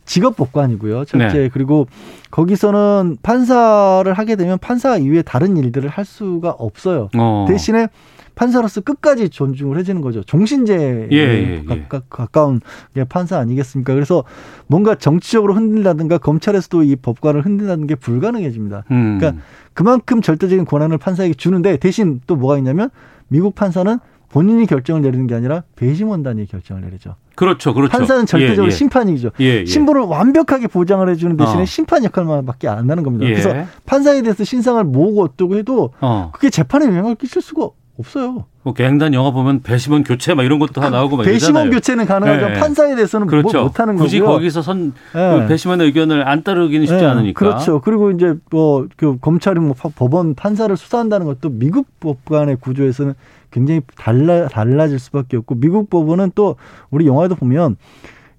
직업 0.06 0.36
법관이고요. 0.36 1.04
첫째 1.04 1.38
네. 1.38 1.48
그리고 1.52 1.86
거기서는 2.30 3.18
판사를 3.22 4.10
하게 4.12 4.36
되면 4.36 4.58
판사 4.58 4.96
이외에 4.96 5.22
다른 5.22 5.56
일들을 5.56 5.90
할 5.90 6.04
수가 6.04 6.50
없어요. 6.50 7.08
어. 7.16 7.44
대신에 7.48 7.88
판사로서 8.36 8.82
끝까지 8.82 9.30
존중을 9.30 9.78
해주는 9.78 10.00
거죠. 10.02 10.22
종신제에 10.22 11.08
예, 11.10 11.16
예, 11.16 11.64
예. 11.68 11.86
가까, 11.88 12.58
게 12.94 13.04
판사 13.04 13.38
아니겠습니까? 13.38 13.94
그래서 13.94 14.24
뭔가 14.66 14.94
정치적으로 14.94 15.54
흔들다든가 15.54 16.18
검찰에서도 16.18 16.82
이 16.82 16.96
법관을 16.96 17.44
흔든다는 17.44 17.86
게 17.86 17.94
불가능해집니다. 17.94 18.84
음. 18.90 19.18
그러니까 19.18 19.42
그만큼 19.72 20.20
절대적인 20.20 20.66
권한을 20.66 20.98
판사에게 20.98 21.34
주는데 21.34 21.78
대신 21.78 22.20
또 22.26 22.36
뭐가 22.36 22.58
있냐면 22.58 22.90
미국 23.28 23.54
판사는 23.54 23.98
본인이 24.28 24.66
결정을 24.66 25.00
내리는 25.00 25.26
게 25.26 25.34
아니라 25.34 25.62
배심원단이 25.76 26.46
결정을 26.46 26.82
내리죠. 26.82 27.16
그렇죠, 27.36 27.72
그렇죠. 27.74 27.92
판사는 27.96 28.26
절대적으로 28.26 28.64
예, 28.64 28.66
예. 28.66 28.70
심판이죠. 28.70 29.30
예, 29.40 29.44
예. 29.60 29.64
신분을 29.64 30.00
완벽하게 30.02 30.66
보장을 30.66 31.08
해주는 31.08 31.36
대신에 31.36 31.62
어. 31.62 31.64
심판 31.64 32.02
역할만밖에 32.04 32.66
안 32.66 32.90
하는 32.90 33.02
겁니다. 33.04 33.26
예. 33.26 33.30
그래서 33.34 33.54
판사에 33.84 34.22
대해서 34.22 34.42
신상을 34.42 34.82
모으고 34.84 35.22
어쩌고 35.24 35.56
해도 35.56 35.92
어. 36.00 36.30
그게 36.32 36.50
재판에 36.50 36.86
영향을 36.86 37.14
끼칠 37.14 37.40
수가 37.42 37.68
없어요. 37.98 38.44
뭐 38.62 38.74
갱단 38.74 39.14
영화 39.14 39.30
보면 39.30 39.62
배심원 39.62 40.02
교체 40.04 40.34
막 40.34 40.42
이런 40.42 40.58
것도 40.58 40.72
다 40.80 40.90
나오고 40.90 41.18
막 41.18 41.22
배심원 41.22 41.66
이러잖아요. 41.66 41.70
교체는 41.70 42.04
가능하지만 42.06 42.52
네. 42.54 42.60
판사에 42.60 42.94
대해서는 42.94 43.26
그렇죠. 43.26 43.58
뭐 43.58 43.62
못하는 43.68 43.96
굳이 43.96 44.18
거고요. 44.18 44.34
거기서 44.36 44.60
선 44.60 44.92
예. 45.14 45.40
그 45.42 45.46
배심원의 45.48 45.86
의견을 45.86 46.28
안 46.28 46.42
따르기는 46.42 46.86
쉽지 46.86 47.02
예, 47.04 47.08
않으니까. 47.08 47.38
그렇죠. 47.38 47.80
그리고 47.80 48.10
이제 48.10 48.34
뭐 48.50 48.86
그 48.96 49.18
검찰이 49.20 49.60
뭐 49.60 49.74
파- 49.74 49.88
법원 49.94 50.34
판사를 50.34 50.76
수사한다는 50.76 51.26
것도 51.26 51.48
미국 51.50 51.86
법관의 52.00 52.56
구조에서는 52.60 53.14
굉장히 53.56 53.80
달라 53.96 54.48
달라질 54.48 54.98
수밖에 54.98 55.38
없고 55.38 55.54
미국 55.54 55.88
법원은 55.88 56.32
또 56.34 56.56
우리 56.90 57.06
영화에도 57.06 57.34
보면 57.34 57.76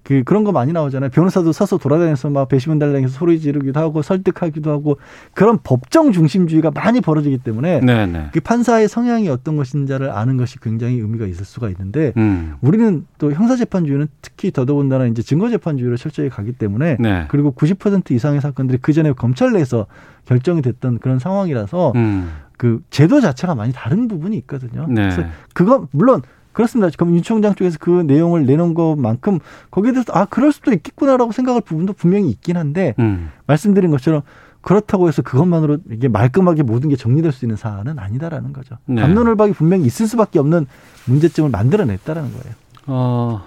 그 0.04 0.22
그런 0.22 0.44
거 0.44 0.52
많이 0.52 0.72
나오잖아요. 0.72 1.10
변호사도 1.10 1.50
서서 1.50 1.76
돌아다니면서 1.76 2.30
막 2.30 2.48
배심원 2.48 2.78
달랑해서 2.78 3.12
소리 3.12 3.40
지르기도 3.40 3.80
하고 3.80 4.00
설득하기도 4.00 4.70
하고 4.70 4.96
그런 5.34 5.58
법정 5.62 6.12
중심주의가 6.12 6.70
많이 6.70 7.00
벌어지기 7.00 7.38
때문에 7.38 7.80
네, 7.80 8.06
네. 8.06 8.28
그 8.32 8.40
판사의 8.40 8.88
성향이 8.88 9.28
어떤 9.28 9.56
것인지를 9.56 10.10
아는 10.10 10.36
것이 10.36 10.60
굉장히 10.60 10.98
의미가 11.00 11.26
있을 11.26 11.44
수가 11.44 11.68
있는데 11.70 12.12
음. 12.16 12.54
우리는 12.60 13.06
또 13.18 13.32
형사재판주의는 13.32 14.06
특히 14.22 14.52
더더군다나 14.52 15.06
이제 15.06 15.20
증거재판주의로 15.20 15.96
철저히 15.96 16.28
가기 16.30 16.52
때문에 16.52 16.96
네. 17.00 17.24
그리고 17.28 17.52
90% 17.52 18.12
이상의 18.12 18.40
사건들이 18.40 18.78
그 18.80 18.92
전에 18.92 19.12
검찰 19.12 19.52
내에서 19.52 19.86
결정이 20.26 20.62
됐던 20.62 21.00
그런 21.00 21.18
상황이라서 21.18 21.92
음. 21.96 22.30
그 22.58 22.82
제도 22.90 23.22
자체가 23.22 23.54
많이 23.54 23.72
다른 23.72 24.08
부분이 24.08 24.36
있거든요. 24.38 24.86
네. 24.88 25.08
그래서 25.08 25.22
그거 25.54 25.86
물론 25.92 26.20
그렇습니다. 26.52 26.90
그럼 26.98 27.14
윤 27.14 27.22
총장 27.22 27.54
쪽에서 27.54 27.78
그 27.80 28.02
내용을 28.02 28.44
내놓은 28.44 28.74
것만큼 28.74 29.38
거기에 29.70 29.92
대해서 29.92 30.12
아 30.12 30.26
그럴 30.26 30.52
수도 30.52 30.72
있겠구나라고 30.72 31.32
생각할 31.32 31.62
부분도 31.62 31.92
분명히 31.92 32.28
있긴 32.30 32.56
한데 32.56 32.94
음. 32.98 33.30
말씀드린 33.46 33.90
것처럼 33.92 34.22
그렇다고 34.60 35.06
해서 35.06 35.22
그것만으로 35.22 35.78
이게 35.92 36.08
말끔하게 36.08 36.64
모든 36.64 36.90
게 36.90 36.96
정리될 36.96 37.30
수 37.30 37.44
있는 37.44 37.56
사안은 37.56 38.00
아니다라는 38.00 38.52
거죠. 38.52 38.76
네. 38.86 39.00
남론을박이 39.00 39.52
분명히 39.52 39.86
있을 39.86 40.08
수밖에 40.08 40.40
없는 40.40 40.66
문제점을 41.06 41.48
만들어냈다라는 41.48 42.30
거예요. 42.32 42.54
어, 42.88 43.40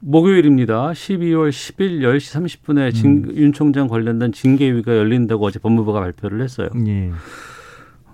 목요일입니다. 0.00 0.90
12월 0.90 1.50
10일 1.50 2.00
10시 2.00 2.60
30분에 2.60 2.92
진, 2.92 3.24
음. 3.28 3.36
윤 3.36 3.52
총장 3.52 3.86
관련된 3.86 4.32
징계위가 4.32 4.96
열린다고 4.96 5.46
어제 5.46 5.60
법무부가 5.60 6.00
발표를 6.00 6.42
했어요. 6.42 6.70
예. 6.86 7.12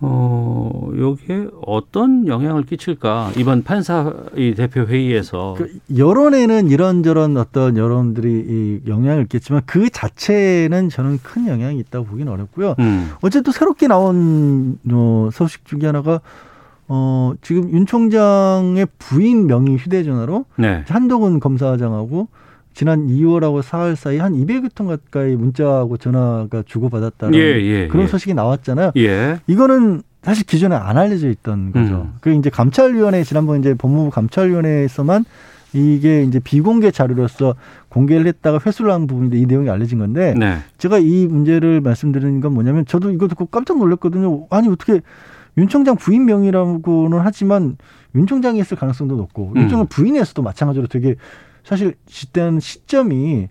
어, 0.01 0.91
여기에 0.99 1.49
어떤 1.65 2.27
영향을 2.27 2.65
끼칠까? 2.65 3.33
이번 3.37 3.63
판사 3.63 4.13
이 4.37 4.55
대표 4.55 4.83
회의에서 4.83 5.55
그 5.57 5.79
여론에는 5.97 6.69
이런저런 6.69 7.37
어떤 7.37 7.77
여론들이 7.77 8.29
이 8.31 8.81
영향을 8.89 9.23
있겠지만 9.23 9.63
그 9.67 9.89
자체는 9.89 10.89
저는 10.91 11.21
큰 11.23 11.47
영향이 11.47 11.79
있다고 11.79 12.07
보기는 12.07 12.31
어렵고요. 12.31 12.75
음. 12.81 13.13
어제 13.23 13.41
또 13.41 13.53
새롭게 13.53 13.87
나온 13.87 14.79
어, 14.91 15.29
소식 15.33 15.65
중에 15.65 15.81
하나가 15.87 16.21
어, 16.89 17.33
지금 17.41 17.71
윤 17.71 17.87
총장의 17.87 18.87
부인 18.99 19.47
명의 19.47 19.77
휴대전화로 19.77 20.45
네. 20.57 20.85
한동훈 20.89 21.41
검사장하고 21.41 22.29
지난 22.75 23.07
2월하고 23.07 23.63
4월 23.63 23.95
사이 23.95 24.19
한 24.19 24.33
200여 24.35 24.75
통 24.75 24.89
가까이 24.89 25.37
문자하고 25.37 25.97
전화가 25.97 26.65
주고받았다는 26.67 27.39
예, 27.39 27.41
예, 27.41 27.89
그런 27.89 28.05
예. 28.05 28.09
소식이 28.09 28.35
나왔잖아요. 28.35 28.93
예. 28.97 29.39
이거는 29.47 30.03
사실 30.23 30.45
기존에 30.45 30.75
안 30.75 30.99
알려져 30.99 31.29
있던 31.29 31.73
거죠. 31.73 32.09
음. 32.09 32.15
그 32.21 32.33
이제 32.33 32.51
감찰위원회 32.51 33.23
지난번 33.25 33.61
이제 33.61 33.75
법무부 33.75 34.11
감찰위원회에서만 34.11 35.25
이게 35.75 36.23
이제 36.23 36.41
비공개 36.41 36.91
자료로서 36.91 37.57
공개를 37.89 38.27
했다가 38.27 38.61
회수를 38.65 38.93
한 38.93 39.07
부분인데 39.07 39.39
이 39.39 39.47
내용이 39.47 39.69
알려진 39.69 39.99
건데 39.99 40.35
네. 40.37 40.59
제가 40.79 40.99
이 40.99 41.27
문제를 41.27 41.81
말씀드리는 41.81 42.41
건 42.41 42.55
뭐냐면 42.55 42.87
저도 42.87 43.11
이거 43.11 43.29
듣고 43.29 43.47
깜짝 43.47 43.79
놀랐거든요. 43.79 44.47
아니 44.51 44.69
어떻게 44.69 45.01
윤 45.59 45.69
총장 45.69 45.97
부인 45.97 46.25
명의라고는 46.25 47.19
하지만 47.21 47.77
윤 48.15 48.27
총장이 48.27 48.61
했을 48.61 48.77
가능성도 48.77 49.17
높고 49.17 49.53
음. 49.57 49.63
윤 49.63 49.69
총장 49.69 49.87
부인에서도 49.89 50.41
마찬가지로 50.43 50.87
되게 50.87 51.17
사실 51.65 51.95
시대는 52.07 52.61
시점이 52.61 53.49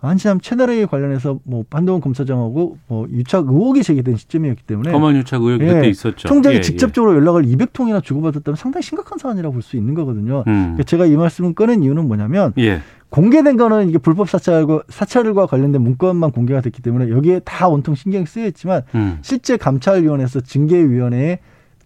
한참 0.00 0.38
채널A 0.38 0.84
관련해서 0.86 1.40
뭐 1.44 1.64
한동훈 1.70 2.02
검사장하고 2.02 2.76
뭐 2.88 3.06
유착 3.10 3.46
의혹이 3.46 3.82
제기된 3.82 4.16
시점이었기 4.16 4.62
때문에 4.64 4.92
검언 4.92 5.16
유착 5.16 5.42
의혹이 5.42 5.64
예, 5.64 5.72
그때 5.72 5.88
있었죠. 5.88 6.28
총장이 6.28 6.56
예, 6.56 6.60
직접적으로 6.60 7.14
연락을 7.14 7.44
200통이나 7.44 8.02
주고받았다면 8.02 8.56
상당히 8.56 8.82
심각한 8.82 9.16
사안이라고 9.18 9.54
볼 9.54 9.62
수 9.62 9.78
있는 9.78 9.94
거거든요. 9.94 10.44
예. 10.46 10.50
음. 10.50 10.60
그러니까 10.62 10.82
제가 10.82 11.06
이 11.06 11.16
말씀을 11.16 11.54
꺼낸 11.54 11.82
이유는 11.82 12.06
뭐냐면 12.06 12.52
예. 12.58 12.82
공개된 13.08 13.56
거는 13.56 13.88
이게 13.88 13.96
불법 13.96 14.28
사찰과 14.28 14.82
사찰과 14.90 15.46
관련된 15.46 15.80
문건만 15.80 16.32
공개가 16.32 16.60
됐기 16.60 16.82
때문에 16.82 17.08
여기에 17.08 17.40
다 17.44 17.68
온통 17.68 17.94
신경이 17.94 18.26
쓰여 18.26 18.46
있지만 18.48 18.82
음. 18.94 19.18
실제 19.22 19.56
감찰위원회에서 19.56 20.40
징계위원회에 20.40 21.38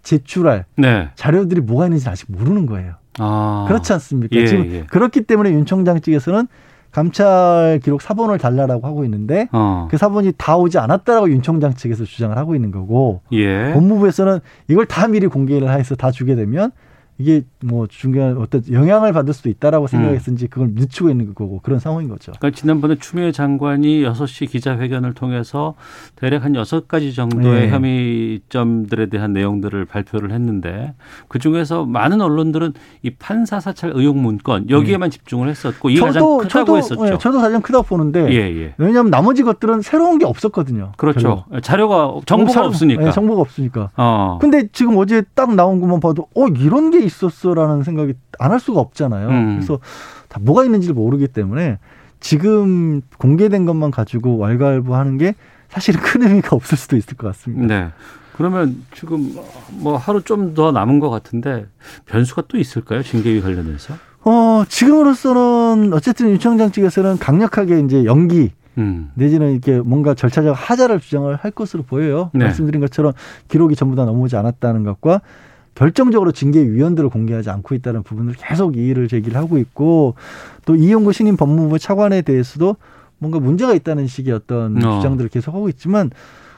제출할 0.02 0.64
네. 0.76 1.10
자료들이 1.14 1.60
뭐가 1.60 1.86
있는지 1.86 2.08
아직 2.08 2.32
모르는 2.32 2.66
거예요. 2.66 2.94
아. 3.18 3.64
그렇지 3.68 3.92
않습니까? 3.92 4.36
예, 4.36 4.46
지금 4.46 4.70
예. 4.72 4.84
그렇기 4.84 5.22
때문에 5.22 5.50
윤 5.52 5.64
총장 5.66 6.00
측에서는 6.00 6.46
감찰 6.90 7.80
기록 7.82 8.00
사본을 8.00 8.38
달라라고 8.38 8.86
하고 8.86 9.04
있는데 9.04 9.48
어. 9.52 9.88
그 9.90 9.98
사본이 9.98 10.32
다 10.38 10.56
오지 10.56 10.78
않았다라고 10.78 11.30
윤 11.30 11.42
총장 11.42 11.74
측에서 11.74 12.04
주장을 12.04 12.36
하고 12.36 12.54
있는 12.54 12.70
거고 12.70 13.20
예. 13.32 13.72
법무부에서는 13.74 14.40
이걸 14.68 14.86
다 14.86 15.06
미리 15.06 15.26
공개를 15.26 15.70
해서 15.70 15.94
다 15.94 16.10
주게 16.10 16.34
되면 16.34 16.72
이게 17.18 17.42
뭐 17.64 17.88
중요한 17.88 18.36
어떤 18.38 18.62
영향을 18.70 19.12
받을 19.12 19.34
수도 19.34 19.48
있다라고 19.48 19.88
생각했는지 19.88 20.46
그걸 20.46 20.70
늦추고 20.74 21.10
있는 21.10 21.34
거고 21.34 21.60
그런 21.64 21.80
상황인 21.80 22.08
거죠. 22.08 22.32
그러니까 22.38 22.56
지난번에 22.56 22.94
추미애 22.96 23.32
장관이 23.32 24.02
6시 24.04 24.48
기자회견을 24.48 25.14
통해서 25.14 25.74
대략 26.14 26.44
한 26.44 26.52
6가지 26.52 27.14
정도의 27.16 27.66
네. 27.66 27.70
혐의점들에 27.70 29.06
대한 29.06 29.32
내용들을 29.32 29.84
발표를 29.86 30.30
했는데 30.30 30.94
그 31.26 31.40
중에서 31.40 31.84
많은 31.84 32.20
언론들은 32.20 32.74
이 33.02 33.10
판사 33.10 33.58
사찰 33.58 33.90
의혹 33.94 34.16
문건 34.16 34.70
여기에만 34.70 35.10
집중을 35.10 35.48
했었고 35.48 35.90
이게 35.90 36.00
가장 36.00 36.22
크다고 36.22 36.48
저도 36.48 36.78
했었죠. 36.78 37.06
예, 37.06 37.18
저도 37.18 37.40
가장 37.40 37.60
크다고 37.60 37.84
보는데 37.84 38.30
예, 38.30 38.62
예. 38.62 38.74
왜냐하면 38.78 39.10
나머지 39.10 39.42
것들은 39.42 39.82
새로운 39.82 40.18
게 40.18 40.24
없었거든요. 40.24 40.92
그렇죠. 40.96 41.44
별로. 41.50 41.60
자료가 41.60 42.20
정보가 42.26 42.66
없으니까. 42.66 43.06
예, 43.08 43.10
정보가 43.10 43.40
없으니까. 43.40 43.90
어. 43.96 44.38
근데 44.40 44.68
지금 44.72 44.96
어제 44.98 45.22
딱 45.34 45.52
나온 45.56 45.80
것만 45.80 45.98
봐도 45.98 46.28
어 46.36 46.46
이런 46.46 46.92
게 46.92 47.07
있었어라는 47.08 47.82
생각이 47.82 48.14
안 48.38 48.52
할 48.52 48.60
수가 48.60 48.80
없잖아요. 48.80 49.28
음. 49.28 49.54
그래서 49.56 49.80
다 50.28 50.38
뭐가 50.40 50.64
있는지를 50.64 50.94
모르기 50.94 51.26
때문에 51.28 51.78
지금 52.20 53.00
공개된 53.18 53.66
것만 53.66 53.90
가지고 53.90 54.38
왈가왈부하는 54.38 55.18
게 55.18 55.34
사실은 55.68 56.00
큰 56.00 56.22
의미가 56.22 56.54
없을 56.56 56.78
수도 56.78 56.96
있을 56.96 57.16
것 57.16 57.26
같습니다. 57.28 57.66
네. 57.66 57.88
그러면 58.36 58.84
지금 58.94 59.34
뭐 59.80 59.96
하루 59.96 60.22
좀 60.22 60.54
더 60.54 60.70
남은 60.72 61.00
것 61.00 61.10
같은데 61.10 61.66
변수가 62.06 62.42
또 62.48 62.56
있을까요? 62.58 63.02
징계위 63.02 63.40
관련해서? 63.40 63.94
어 64.24 64.64
지금으로서는 64.68 65.92
어쨌든 65.92 66.30
윤 66.30 66.38
총장 66.38 66.70
측에서는 66.70 67.18
강력하게 67.18 67.80
이제 67.80 68.04
연기 68.04 68.52
음. 68.78 69.10
내지는 69.14 69.52
이렇게 69.52 69.80
뭔가 69.80 70.14
절차적 70.14 70.54
하자를 70.56 71.00
주장을 71.00 71.34
할 71.34 71.50
것으로 71.50 71.82
보여요. 71.82 72.30
네. 72.32 72.44
말씀드린 72.44 72.80
것처럼 72.80 73.12
기록이 73.48 73.74
전부 73.74 73.96
다 73.96 74.04
넘어오지 74.04 74.36
않았다는 74.36 74.84
것과 74.84 75.20
결정적으로 75.78 76.32
징계 76.32 76.60
위원들을 76.60 77.08
공개하지 77.08 77.50
않고 77.50 77.76
있다는 77.76 78.02
부분을 78.02 78.34
계속 78.36 78.76
이의를 78.76 79.06
제기를 79.06 79.38
하고 79.38 79.58
있고 79.58 80.14
또 80.66 80.74
이용구 80.74 81.12
신임 81.12 81.36
법무부 81.36 81.78
차관에 81.78 82.22
대해서도 82.22 82.74
뭔가 83.18 83.38
문제가 83.38 83.74
있다는 83.74 84.08
식의 84.08 84.34
어떤 84.34 84.84
어. 84.84 84.96
주장들을 84.96 85.30
계속 85.30 85.54
하고 85.54 85.68
있지만 85.68 86.10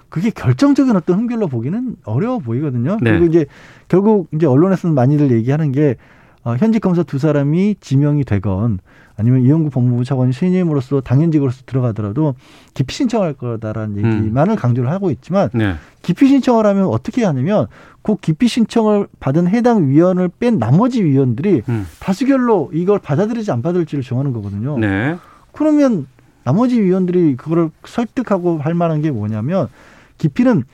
그게 0.09 0.30
결정적인 0.30 0.96
어떤 0.96 1.18
흠결로 1.18 1.48
보기는 1.48 1.96
어려워 2.04 2.38
보이거든요. 2.38 2.96
네. 3.02 3.11
그리고 3.11 3.26
이제 3.26 3.44
결국 3.88 4.28
이제 4.33 4.46
언론에서는 4.46 4.94
많이들 4.94 5.30
얘기하는 5.33 5.70
게 5.70 5.96
어, 6.42 6.57
현직 6.59 6.81
검사 6.81 7.03
두 7.03 7.18
사람이 7.18 7.76
지명이 7.81 8.24
되건 8.24 8.79
아니면 9.16 9.42
이용구 9.42 9.68
법무부 9.70 10.05
차관이 10.05 10.33
신임으로서 10.33 11.03
당연직으로서 11.03 11.64
들어가더라도 11.66 12.35
기피 12.72 12.94
신청할 12.94 13.35
거다라는 13.35 13.98
음. 14.03 14.18
얘기만을 14.20 14.57
강조를 14.57 14.90
하고 14.90 15.11
있지만 15.11 15.50
네. 15.53 15.74
기피 16.00 16.29
신청을 16.29 16.64
하면 16.64 16.87
어떻게 16.87 17.24
하냐면 17.24 17.66
그 18.00 18.16
기피 18.16 18.48
신청을 18.48 19.09
받은 19.20 19.48
해당 19.48 19.88
위원을 19.88 20.31
뺀 20.38 20.59
나머지 20.59 21.05
위원들이 21.05 21.62
음. 21.68 21.87
다수결로 22.00 22.70
이걸 22.72 22.98
받아들이지 22.98 23.53
안 23.53 23.61
받을지를 23.61 24.03
정하는 24.03 24.33
거거든요. 24.33 24.79
네. 24.79 25.18
그러면 25.53 26.07
나머지 26.44 26.81
위원들이 26.81 27.37
그거를 27.37 27.70
설득하고 27.85 28.61
할 28.61 28.72
만한 28.72 29.03
게 29.03 29.11
뭐냐면 29.11 29.68
기피는 30.16 30.64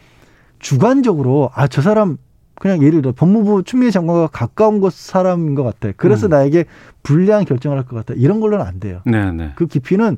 주관적으로 0.60 1.50
아 1.54 1.66
저 1.66 1.82
사람 1.82 2.16
그냥 2.58 2.82
예를 2.82 3.02
들어 3.02 3.12
법무부 3.12 3.62
추미애 3.64 3.90
장관과 3.90 4.28
가까운 4.28 4.80
곳 4.80 4.92
사람인 4.92 5.54
것 5.54 5.62
같아. 5.62 5.92
그래서 5.96 6.26
음. 6.26 6.30
나에게 6.30 6.64
불리한 7.02 7.44
결정을 7.44 7.76
할 7.78 7.84
것 7.84 7.96
같아. 7.96 8.14
이런 8.16 8.40
걸로는 8.40 8.64
안 8.64 8.80
돼요. 8.80 9.00
네, 9.06 9.30
네. 9.32 9.52
그 9.56 9.66
기피는 9.66 10.16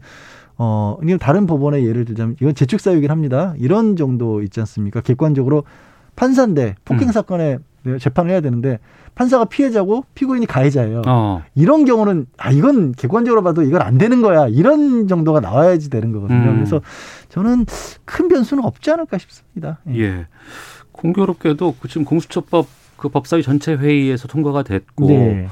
어 0.57 0.99
다른 1.21 1.47
법원의 1.47 1.87
예를 1.87 2.05
들자면 2.05 2.37
이건 2.41 2.55
재축 2.55 2.81
사유이긴 2.81 3.11
합니다. 3.11 3.55
이런 3.59 3.97
정도 3.97 4.43
있지 4.43 4.61
않습니까? 4.61 5.01
객관적으로 5.01 5.65
판사인데 6.17 6.75
폭행 6.85 7.09
음. 7.09 7.13
사건에 7.13 7.59
재판을 8.01 8.31
해야 8.33 8.41
되는데 8.41 8.79
판사가 9.15 9.45
피해자고 9.47 10.05
피고인이 10.15 10.47
가해자예요. 10.47 11.03
어. 11.07 11.43
이런 11.55 11.85
경우는 11.85 12.27
아 12.39 12.51
이건 12.51 12.93
객관적으로 12.93 13.43
봐도 13.43 13.63
이건 13.63 13.83
안 13.83 13.99
되는 13.99 14.23
거야 14.23 14.47
이런 14.49 15.09
정도가 15.09 15.41
나와야지 15.41 15.91
되는 15.91 16.13
거거든요. 16.13 16.51
음. 16.51 16.55
그래서 16.57 16.81
저는 17.29 17.67
큰 18.05 18.29
변수는 18.29 18.65
없지 18.65 18.91
않을까 18.91 19.19
싶습니다. 19.19 19.79
예. 19.91 20.01
예. 20.01 20.27
공교롭게도 20.99 21.77
그 21.81 21.89
지금 21.89 22.05
공수처법 22.05 22.67
그 22.97 23.09
법사위 23.09 23.43
전체 23.43 23.75
회의에서 23.75 24.29
통과가 24.29 24.65
됐고 24.65 25.07
네. 25.07 25.49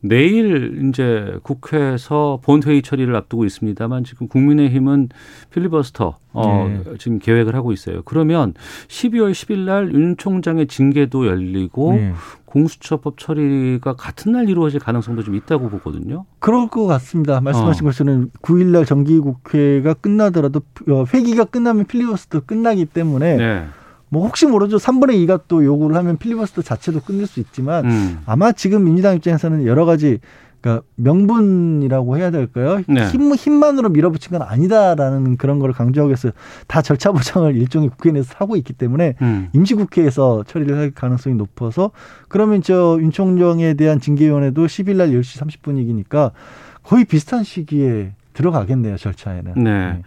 내일 0.00 0.88
이제 0.88 1.38
국회에서 1.42 2.38
본회의 2.42 2.82
처리를 2.82 3.16
앞두고 3.16 3.44
있습니다만 3.44 4.04
지금 4.04 4.28
국민의힘은 4.28 5.08
필리버스터 5.50 6.16
어 6.32 6.68
네. 6.68 6.96
지금 6.98 7.18
계획을 7.18 7.54
하고 7.54 7.72
있어요. 7.72 8.02
그러면 8.04 8.54
12월 8.88 9.32
10일 9.32 9.58
날 9.60 9.90
윤 9.92 10.16
총장의 10.16 10.68
징계도 10.68 11.26
열리고 11.26 11.92
네. 11.94 12.12
공수처법 12.44 13.18
처리가 13.18 13.94
같은 13.94 14.32
날 14.32 14.48
이루어질 14.48 14.80
가능성도 14.80 15.22
좀 15.22 15.34
있다고 15.34 15.68
보거든요. 15.70 16.24
그럴 16.38 16.68
것 16.68 16.86
같습니다. 16.86 17.40
말씀하신 17.40 17.84
어. 17.84 17.88
것처럼 17.88 18.30
9일 18.42 18.66
날 18.66 18.84
정기국회가 18.86 19.94
끝나더라도 19.94 20.60
어, 20.88 21.04
회기가 21.12 21.44
끝나면 21.44 21.84
필리버스터 21.86 22.40
끝나기 22.40 22.84
때문에 22.84 23.36
네. 23.36 23.66
뭐 24.08 24.24
혹시 24.26 24.46
모르죠. 24.46 24.76
3분의 24.76 25.26
2가 25.26 25.42
또 25.48 25.64
요구를 25.64 25.96
하면 25.96 26.16
필리버스터 26.16 26.62
자체도 26.62 27.00
끝낼 27.00 27.26
수 27.26 27.40
있지만 27.40 27.84
음. 27.86 28.18
아마 28.26 28.52
지금 28.52 28.84
민주당 28.84 29.16
입장에서는 29.16 29.66
여러 29.66 29.84
가지 29.84 30.18
그러니까 30.60 30.84
명분이라고 30.96 32.16
해야 32.16 32.30
될까요? 32.30 32.82
네. 32.88 33.06
힘, 33.08 33.32
힘만으로 33.34 33.88
밀어붙인 33.90 34.36
건 34.36 34.42
아니다라는 34.42 35.36
그런 35.36 35.58
걸 35.58 35.72
강조하기 35.72 36.08
위해서 36.08 36.30
다 36.66 36.82
절차 36.82 37.12
보장을 37.12 37.54
일종의 37.56 37.90
국회 37.90 38.10
내에서 38.10 38.34
하고 38.38 38.56
있기 38.56 38.72
때문에 38.72 39.14
음. 39.22 39.48
임시국회에서 39.52 40.44
처리를 40.46 40.76
할 40.76 40.90
가능성이 40.92 41.36
높아서 41.36 41.90
그러면 42.28 42.62
저 42.62 42.98
윤 43.00 43.10
총장에 43.12 43.74
대한 43.74 44.00
징계위원회도 44.00 44.66
10일 44.66 44.96
날 44.96 45.10
10시 45.10 45.40
30분이니까 45.62 46.32
거의 46.82 47.04
비슷한 47.04 47.44
시기에 47.44 48.12
들어가겠네요, 48.32 48.96
절차에는. 48.96 49.54
네. 49.62 50.02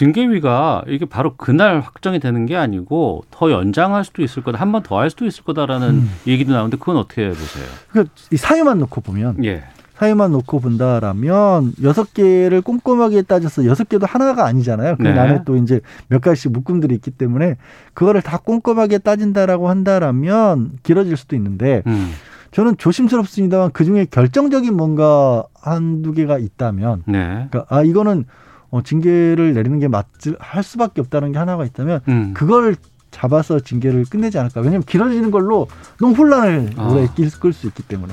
징계위가 0.00 0.84
이게 0.88 1.06
바로 1.06 1.34
그날 1.36 1.80
확정이 1.80 2.20
되는 2.20 2.44
게 2.44 2.54
아니고 2.54 3.24
더 3.30 3.50
연장할 3.50 4.04
수도 4.04 4.22
있을 4.22 4.42
거다, 4.42 4.58
한 4.60 4.70
번 4.72 4.82
더 4.82 4.98
할 4.98 5.08
수도 5.10 5.24
있을 5.24 5.42
거다라는 5.44 5.88
음. 5.88 6.10
얘기도 6.26 6.52
나오는데 6.52 6.76
그건 6.76 6.98
어떻게 6.98 7.28
보세요? 7.28 7.64
그러니까 7.90 8.12
이 8.30 8.36
사유만 8.36 8.78
놓고 8.78 9.00
보면 9.00 9.42
예. 9.44 9.64
사유만 9.94 10.32
놓고 10.32 10.60
본다라면 10.60 11.72
여섯 11.82 12.12
개를 12.12 12.60
꼼꼼하게 12.60 13.22
따져서 13.22 13.64
여섯 13.64 13.88
개도 13.88 14.04
하나가 14.04 14.44
아니잖아요. 14.44 14.96
그 14.96 15.02
네. 15.02 15.18
안에 15.18 15.40
또 15.46 15.56
이제 15.56 15.80
몇 16.08 16.20
가지씩 16.20 16.52
묶음들이 16.52 16.94
있기 16.96 17.12
때문에 17.12 17.56
그거를 17.94 18.20
다 18.20 18.36
꼼꼼하게 18.36 18.98
따진다라고 18.98 19.70
한다라면 19.70 20.72
길어질 20.82 21.16
수도 21.16 21.34
있는데 21.36 21.82
음. 21.86 22.10
저는 22.52 22.76
조심스럽습니다만 22.76 23.70
그 23.72 23.86
중에 23.86 24.06
결정적인 24.10 24.74
뭔가 24.76 25.44
한두 25.54 26.12
개가 26.12 26.36
있다면 26.38 27.04
네. 27.06 27.46
그러니까 27.50 27.64
아 27.74 27.82
이거는 27.82 28.26
어, 28.70 28.82
징계를 28.82 29.54
내리는 29.54 29.78
게 29.78 29.88
맞을 29.88 30.36
할 30.38 30.62
수밖에 30.62 31.00
없다는 31.00 31.32
게 31.32 31.38
하나가 31.38 31.64
있다면 31.64 32.00
음. 32.08 32.34
그걸 32.34 32.76
잡아서 33.10 33.60
징계를 33.60 34.04
끝내지 34.04 34.38
않을까. 34.38 34.60
왜냐하면 34.60 34.82
길어지는 34.82 35.30
걸로 35.30 35.68
너무 35.98 36.14
혼란을 36.14 36.70
아. 36.76 36.88
오래 36.88 37.08
끌수 37.40 37.66
있기 37.66 37.82
때문에. 37.84 38.12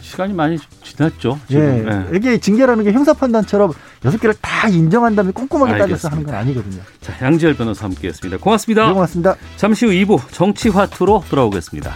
시간이 0.00 0.32
많이 0.32 0.58
지났죠. 0.82 1.38
예. 1.50 1.54
지금. 1.54 2.08
예. 2.12 2.16
이게 2.16 2.38
징계라는 2.38 2.84
게 2.84 2.92
형사 2.92 3.12
판단처럼 3.12 3.72
여섯 4.04 4.18
개를 4.18 4.34
다 4.40 4.68
인정한 4.68 5.14
다음에 5.14 5.30
꼼꼼하게 5.32 5.78
따져서 5.78 6.08
하는 6.08 6.24
건 6.24 6.34
아니거든요. 6.34 6.82
자, 7.00 7.14
양지열 7.20 7.54
변호사 7.54 7.84
함께했습니다. 7.84 8.42
고맙습니다. 8.42 8.86
네, 8.86 8.92
고맙습니다. 8.92 9.36
잠시 9.56 9.86
후 9.86 9.92
2부 9.92 10.20
정치 10.30 10.68
화투로 10.70 11.24
돌아오겠습니다. 11.28 11.94